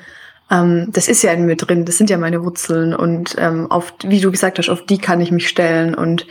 ähm, 0.49 0.87
das 0.93 1.09
ist 1.09 1.21
ja 1.21 1.33
in 1.33 1.45
mir 1.45 1.57
drin, 1.57 1.83
das 1.83 1.97
sind 1.97 2.09
ja 2.09 2.17
meine 2.17 2.41
Wurzeln 2.41 2.95
und 2.95 3.35
ähm, 3.37 3.69
auf, 3.69 3.93
wie 4.05 4.21
du 4.21 4.31
gesagt 4.31 4.57
hast, 4.57 4.69
auf 4.69 4.85
die 4.85 4.97
kann 4.97 5.19
ich 5.19 5.31
mich 5.31 5.49
stellen 5.49 5.95
und 5.95 6.25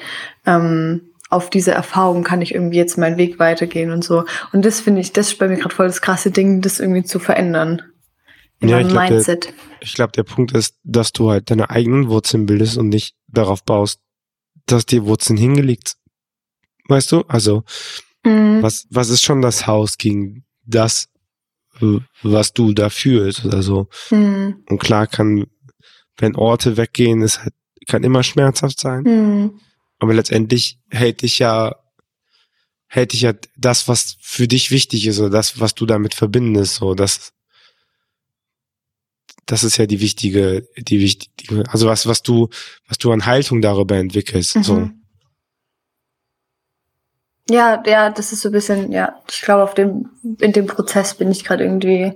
ähm, 0.46 1.02
auf 1.28 1.50
diese 1.50 1.72
Erfahrung 1.72 2.24
kann 2.24 2.40
ich 2.40 2.54
irgendwie 2.54 2.78
jetzt 2.78 2.96
meinen 2.96 3.18
Weg 3.18 3.38
weitergehen 3.38 3.90
und 3.90 4.02
so. 4.02 4.24
Und 4.54 4.64
das 4.64 4.80
finde 4.80 5.02
ich, 5.02 5.12
das 5.12 5.28
ist 5.28 5.38
bei 5.38 5.48
mir 5.48 5.58
gerade 5.58 5.74
voll 5.74 5.86
das 5.86 6.00
krasse 6.00 6.30
Ding, 6.30 6.62
das 6.62 6.80
irgendwie 6.80 7.04
zu 7.04 7.18
verändern 7.18 7.82
in 8.60 8.68
ja, 8.68 8.80
meinem 8.80 8.94
Mindset. 8.94 9.46
Der, 9.46 9.54
ich 9.80 9.94
glaube, 9.94 10.12
der 10.12 10.24
Punkt 10.24 10.52
ist, 10.52 10.76
dass 10.82 11.12
du 11.12 11.30
halt 11.30 11.50
deine 11.50 11.70
eigenen 11.70 12.08
Wurzeln 12.08 12.46
bildest 12.46 12.76
und 12.76 12.88
nicht 12.88 13.14
darauf 13.28 13.64
baust, 13.64 14.00
dass 14.66 14.86
dir 14.86 15.04
Wurzeln 15.04 15.36
hingelegt. 15.36 15.96
Weißt 16.88 17.12
du? 17.12 17.22
Also, 17.22 17.64
mhm. 18.24 18.62
was, 18.62 18.86
was 18.90 19.10
ist 19.10 19.22
schon 19.22 19.42
das 19.42 19.66
Haus 19.66 19.98
gegen 19.98 20.44
das, 20.64 21.08
was 22.22 22.52
du 22.52 22.72
da 22.72 22.90
fühlst 22.90 23.44
oder 23.44 23.62
so? 23.62 23.88
Mhm. 24.10 24.64
Und 24.68 24.78
klar 24.78 25.06
kann, 25.06 25.46
wenn 26.16 26.34
Orte 26.34 26.76
weggehen, 26.76 27.22
ist 27.22 27.40
halt, 27.40 27.54
kann 27.86 28.02
immer 28.02 28.22
schmerzhaft 28.22 28.80
sein. 28.80 29.02
Mhm. 29.02 29.60
Aber 29.98 30.14
letztendlich 30.14 30.78
hält 30.90 31.22
dich 31.22 31.38
ja, 31.38 31.76
hält 32.86 33.12
dich 33.12 33.22
ja 33.22 33.34
das, 33.56 33.88
was 33.88 34.16
für 34.20 34.48
dich 34.48 34.70
wichtig 34.70 35.06
ist 35.06 35.20
oder 35.20 35.30
das, 35.30 35.60
was 35.60 35.74
du 35.74 35.86
damit 35.86 36.14
verbindest, 36.14 36.76
so, 36.76 36.94
das, 36.94 37.32
das 39.48 39.64
ist 39.64 39.78
ja 39.78 39.86
die 39.86 40.00
wichtige, 40.00 40.68
die 40.76 41.00
wichtige, 41.00 41.64
also 41.70 41.88
was, 41.88 42.06
was 42.06 42.22
du, 42.22 42.50
was 42.86 42.98
du 42.98 43.10
an 43.10 43.24
Haltung 43.24 43.62
darüber 43.62 43.96
entwickelst. 43.96 44.56
Mhm. 44.56 44.62
So. 44.62 44.90
Ja, 47.50 47.82
ja, 47.86 48.10
das 48.10 48.32
ist 48.32 48.42
so 48.42 48.50
ein 48.50 48.52
bisschen, 48.52 48.92
ja, 48.92 49.14
ich 49.30 49.40
glaube, 49.40 49.62
auf 49.62 49.72
dem, 49.72 50.10
in 50.40 50.52
dem 50.52 50.66
Prozess 50.66 51.14
bin 51.14 51.30
ich 51.30 51.44
gerade 51.44 51.64
irgendwie. 51.64 52.12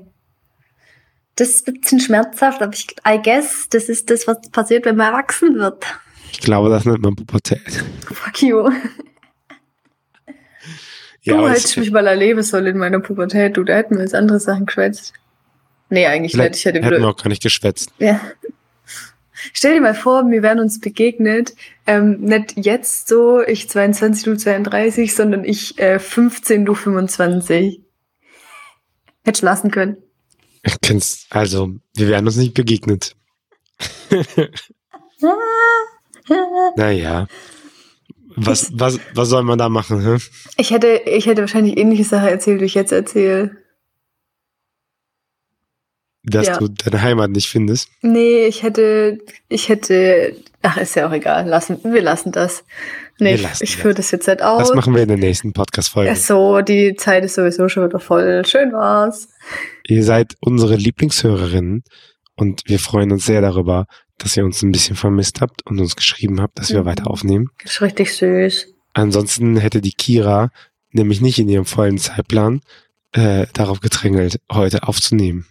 Das 1.37 1.49
ist 1.49 1.67
ein 1.67 1.81
bisschen 1.81 2.01
schmerzhaft, 2.01 2.61
aber 2.61 2.75
ich, 2.75 2.95
I 3.09 3.19
guess, 3.23 3.67
das 3.71 3.89
ist 3.89 4.11
das, 4.11 4.27
was 4.27 4.51
passiert, 4.51 4.85
wenn 4.85 4.97
man 4.97 5.15
erwachsen 5.15 5.55
wird. 5.55 5.87
Ich 6.31 6.41
glaube, 6.41 6.69
das 6.69 6.85
nennt 6.85 7.01
man 7.01 7.17
Pubertät. 7.17 7.83
Fuck 8.13 8.43
you. 8.43 8.71
Ja, 11.23 11.37
du 11.39 11.49
hättest 11.49 11.79
mich 11.79 11.91
mal 11.91 12.07
erleben 12.07 12.43
sollen 12.43 12.67
in 12.67 12.79
meiner 12.79 13.01
Pubertät, 13.01 13.57
du, 13.57 13.65
da 13.65 13.75
hätten 13.75 13.95
wir 13.95 14.03
jetzt 14.03 14.15
andere 14.15 14.39
Sachen 14.39 14.67
geschwätzt. 14.67 15.15
Nee, 15.93 16.07
eigentlich 16.07 16.35
nicht. 16.35 16.57
Ich 16.57 16.65
hätte 16.65 16.83
hätten 16.83 17.03
wir 17.03 17.09
auch 17.11 17.17
gar 17.19 17.29
nicht 17.29 17.43
geschwätzt. 17.43 17.93
Ja. 17.99 18.19
Stell 19.53 19.75
dir 19.75 19.83
mal 19.83 19.95
vor, 19.95 20.23
wir 20.31 20.43
wären 20.43 20.59
uns 20.59 20.81
begegnet, 20.81 21.55
ähm, 21.87 22.19
nicht 22.23 22.55
jetzt 22.57 23.09
so, 23.09 23.43
ich 23.43 23.69
22, 23.69 24.25
du 24.25 24.35
32, 24.35 25.15
sondern 25.15 25.45
ich 25.45 25.79
äh, 25.79 25.99
15, 25.99 26.65
du 26.65 26.75
25. 26.75 27.83
Hättest 29.23 29.43
lassen 29.43 29.71
können. 29.71 29.99
Ich 30.63 30.81
kenn's, 30.81 31.27
also, 31.29 31.75
wir 31.95 32.09
wären 32.09 32.25
uns 32.25 32.37
nicht 32.37 32.55
begegnet. 32.55 33.15
naja. 36.77 37.27
Was, 38.35 38.71
was, 38.73 38.99
was 39.13 39.29
soll 39.29 39.43
man 39.43 39.59
da 39.59 39.69
machen, 39.69 40.01
hä? 40.01 40.17
Ich 40.57 40.71
hätte, 40.71 41.03
ich 41.05 41.27
hätte 41.27 41.43
wahrscheinlich 41.43 41.77
ähnliche 41.77 42.05
Sachen 42.05 42.29
erzählt, 42.29 42.63
wie 42.63 42.65
ich 42.65 42.75
jetzt 42.75 42.93
erzähle 42.93 43.62
dass 46.25 46.47
ja. 46.47 46.59
du 46.59 46.69
deine 46.69 47.03
Heimat 47.03 47.31
nicht 47.31 47.49
findest? 47.49 47.89
Nee, 48.01 48.47
ich 48.47 48.63
hätte, 48.63 49.19
ich 49.49 49.69
hätte, 49.69 50.37
ach, 50.63 50.77
ist 50.77 50.95
ja 50.95 51.09
auch 51.09 51.13
egal, 51.13 51.47
lassen, 51.49 51.81
wir 51.83 52.03
lassen 52.03 52.33
das. 52.33 52.65
Nee, 53.19 53.37
lassen 53.37 53.65
ich, 53.65 53.71
ich 53.71 53.77
führe 53.77 53.95
das 53.95 54.11
jetzt 54.11 54.27
nicht 54.27 54.43
aus. 54.43 54.69
Das 54.69 54.75
machen 54.75 54.95
wir 54.95 55.03
in 55.03 55.09
der 55.09 55.19
nächsten 55.19 55.53
Podcast-Folge. 55.53 56.15
So, 56.17 56.61
die 56.61 56.95
Zeit 56.97 57.25
ist 57.25 57.35
sowieso 57.35 57.69
schon 57.69 57.87
wieder 57.89 58.01
voll. 58.01 58.45
Schön 58.47 58.73
war's. 58.73 59.29
Ihr 59.87 60.05
seid 60.05 60.35
unsere 60.41 60.77
Lieblingshörerinnen 60.77 61.83
und 62.37 62.63
wir 62.67 62.79
freuen 62.79 63.13
uns 63.13 63.27
sehr 63.27 63.41
darüber, 63.41 63.87
dass 64.19 64.37
ihr 64.37 64.45
uns 64.45 64.63
ein 64.63 64.73
bisschen 64.73 64.97
vermisst 64.97 65.41
habt 65.41 65.67
und 65.67 65.81
uns 65.81 65.97
geschrieben 65.97 66.41
habt, 66.41 66.59
dass 66.59 66.71
wir 66.71 66.83
mhm. 66.83 66.87
weiter 66.87 67.11
aufnehmen. 67.11 67.51
Das 67.63 67.73
ist 67.73 67.83
richtig 67.83 68.15
süß. 68.15 68.69
Ansonsten 68.95 69.57
hätte 69.57 69.81
die 69.81 69.93
Kira 69.93 70.51
nämlich 70.93 71.21
nicht 71.21 71.39
in 71.39 71.49
ihrem 71.49 71.65
vollen 71.65 71.99
Zeitplan 71.99 72.61
äh, 73.13 73.47
darauf 73.53 73.81
gedrängelt, 73.81 74.41
heute 74.51 74.87
aufzunehmen. 74.87 75.47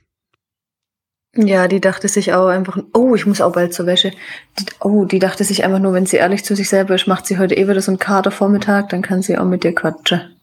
Ja, 1.35 1.69
die 1.69 1.79
dachte 1.79 2.09
sich 2.09 2.33
auch 2.33 2.47
einfach, 2.47 2.77
oh, 2.93 3.15
ich 3.15 3.25
muss 3.25 3.39
auch 3.39 3.53
bald 3.53 3.73
zur 3.73 3.85
Wäsche. 3.85 4.11
Die, 4.59 4.65
oh, 4.81 5.05
die 5.05 5.19
dachte 5.19 5.45
sich 5.45 5.63
einfach 5.63 5.79
nur, 5.79 5.93
wenn 5.93 6.05
sie 6.05 6.17
ehrlich 6.17 6.43
zu 6.43 6.55
sich 6.55 6.67
selber 6.67 6.95
ist, 6.95 7.07
macht 7.07 7.25
sie 7.25 7.37
heute 7.37 7.55
eh 7.55 7.67
wieder 7.67 7.81
so 7.81 7.91
einen 7.91 7.99
Katervormittag, 7.99 8.89
dann 8.89 9.01
kann 9.01 9.21
sie 9.21 9.37
auch 9.37 9.45
mit 9.45 9.63
dir 9.63 9.73
quatschen. 9.73 10.35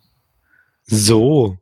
So. 0.87 1.59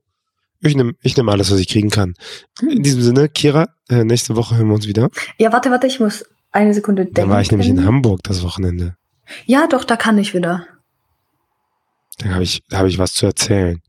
Ich 0.60 0.76
nehme 0.76 0.94
ich 1.02 1.16
nehm 1.16 1.28
alles, 1.28 1.50
was 1.50 1.58
ich 1.58 1.68
kriegen 1.68 1.90
kann. 1.90 2.14
In 2.62 2.82
diesem 2.82 3.02
Sinne, 3.02 3.28
Kira, 3.28 3.68
äh, 3.88 4.04
nächste 4.04 4.36
Woche 4.36 4.56
hören 4.56 4.68
wir 4.68 4.74
uns 4.74 4.86
wieder. 4.86 5.10
Ja, 5.38 5.52
warte, 5.52 5.70
warte, 5.70 5.86
ich 5.86 6.00
muss 6.00 6.24
eine 6.52 6.72
Sekunde 6.72 7.04
denken. 7.04 7.14
Da 7.14 7.28
war 7.28 7.40
ich 7.40 7.50
nämlich 7.50 7.68
in 7.68 7.84
Hamburg 7.84 8.20
das 8.22 8.42
Wochenende. 8.42 8.96
Ja, 9.44 9.66
doch, 9.66 9.84
da 9.84 9.96
kann 9.96 10.18
ich 10.18 10.34
wieder. 10.34 10.66
Da 12.18 12.30
habe 12.30 12.44
ich, 12.44 12.62
da 12.70 12.78
hab 12.78 12.86
ich 12.86 12.98
was 12.98 13.12
zu 13.12 13.26
erzählen. 13.26 13.82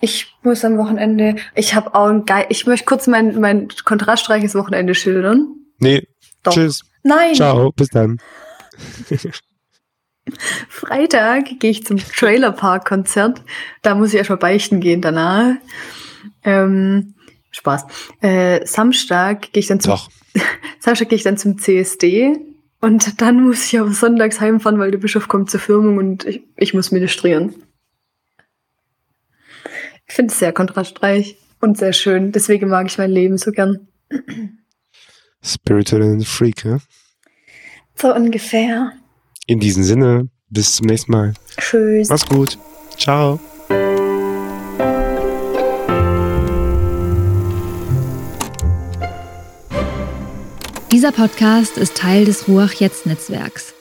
Ich 0.00 0.34
muss 0.42 0.64
am 0.64 0.76
Wochenende, 0.76 1.36
ich 1.54 1.74
habe 1.74 1.94
auch 1.94 2.08
ein 2.08 2.24
geil, 2.24 2.46
ich 2.48 2.66
möchte 2.66 2.84
kurz 2.84 3.06
mein, 3.06 3.40
mein 3.40 3.68
kontrastreiches 3.84 4.54
Wochenende 4.54 4.94
schildern. 4.94 5.48
Nee. 5.78 6.06
Doch. 6.42 6.52
Tschüss. 6.52 6.82
Nein. 7.02 7.34
Ciao, 7.34 7.72
bis 7.72 7.88
dann. 7.88 8.18
Freitag 10.68 11.60
gehe 11.60 11.70
ich 11.70 11.84
zum 11.84 11.98
Trailerpark-Konzert. 11.98 13.42
Da 13.82 13.94
muss 13.94 14.10
ich 14.10 14.16
erstmal 14.16 14.38
beichten 14.38 14.80
gehen 14.80 15.00
danach. 15.00 15.54
Ähm, 16.42 17.14
Spaß. 17.50 17.86
Äh, 18.20 18.66
Samstag 18.66 19.52
gehe 19.52 19.60
ich 19.60 19.66
dann 19.66 19.80
zum 19.80 19.92
Doch. 19.92 20.10
Samstag 20.80 21.08
gehe 21.08 21.16
ich 21.16 21.22
dann 21.22 21.36
zum 21.36 21.58
CSD 21.58 22.38
und 22.80 23.20
dann 23.20 23.42
muss 23.42 23.66
ich 23.66 23.78
aber 23.78 23.92
sonntags 23.92 24.40
heimfahren, 24.40 24.78
weil 24.78 24.90
der 24.90 24.98
Bischof 24.98 25.28
kommt 25.28 25.50
zur 25.50 25.60
Firmung 25.60 25.98
und 25.98 26.24
ich, 26.24 26.42
ich 26.56 26.74
muss 26.74 26.90
ministrieren. 26.90 27.54
Ich 30.06 30.14
finde 30.14 30.32
es 30.32 30.38
sehr 30.38 30.52
kontrastreich 30.52 31.38
und 31.60 31.78
sehr 31.78 31.92
schön. 31.92 32.32
Deswegen 32.32 32.68
mag 32.68 32.86
ich 32.86 32.98
mein 32.98 33.10
Leben 33.10 33.38
so 33.38 33.50
gern. 33.50 33.88
Spiritual 35.42 36.02
and 36.02 36.26
Freak, 36.26 36.64
ja? 36.64 36.78
So 37.96 38.14
ungefähr. 38.14 38.92
In 39.46 39.60
diesem 39.60 39.82
Sinne, 39.82 40.28
bis 40.48 40.76
zum 40.76 40.86
nächsten 40.86 41.12
Mal. 41.12 41.34
Tschüss. 41.58 42.08
Mach's 42.08 42.26
gut. 42.26 42.58
Ciao. 42.96 43.40
Dieser 50.92 51.12
Podcast 51.12 51.76
ist 51.76 51.96
Teil 51.96 52.24
des 52.24 52.48
Ruach 52.48 52.72
Jetzt 52.74 53.04
Netzwerks. 53.04 53.74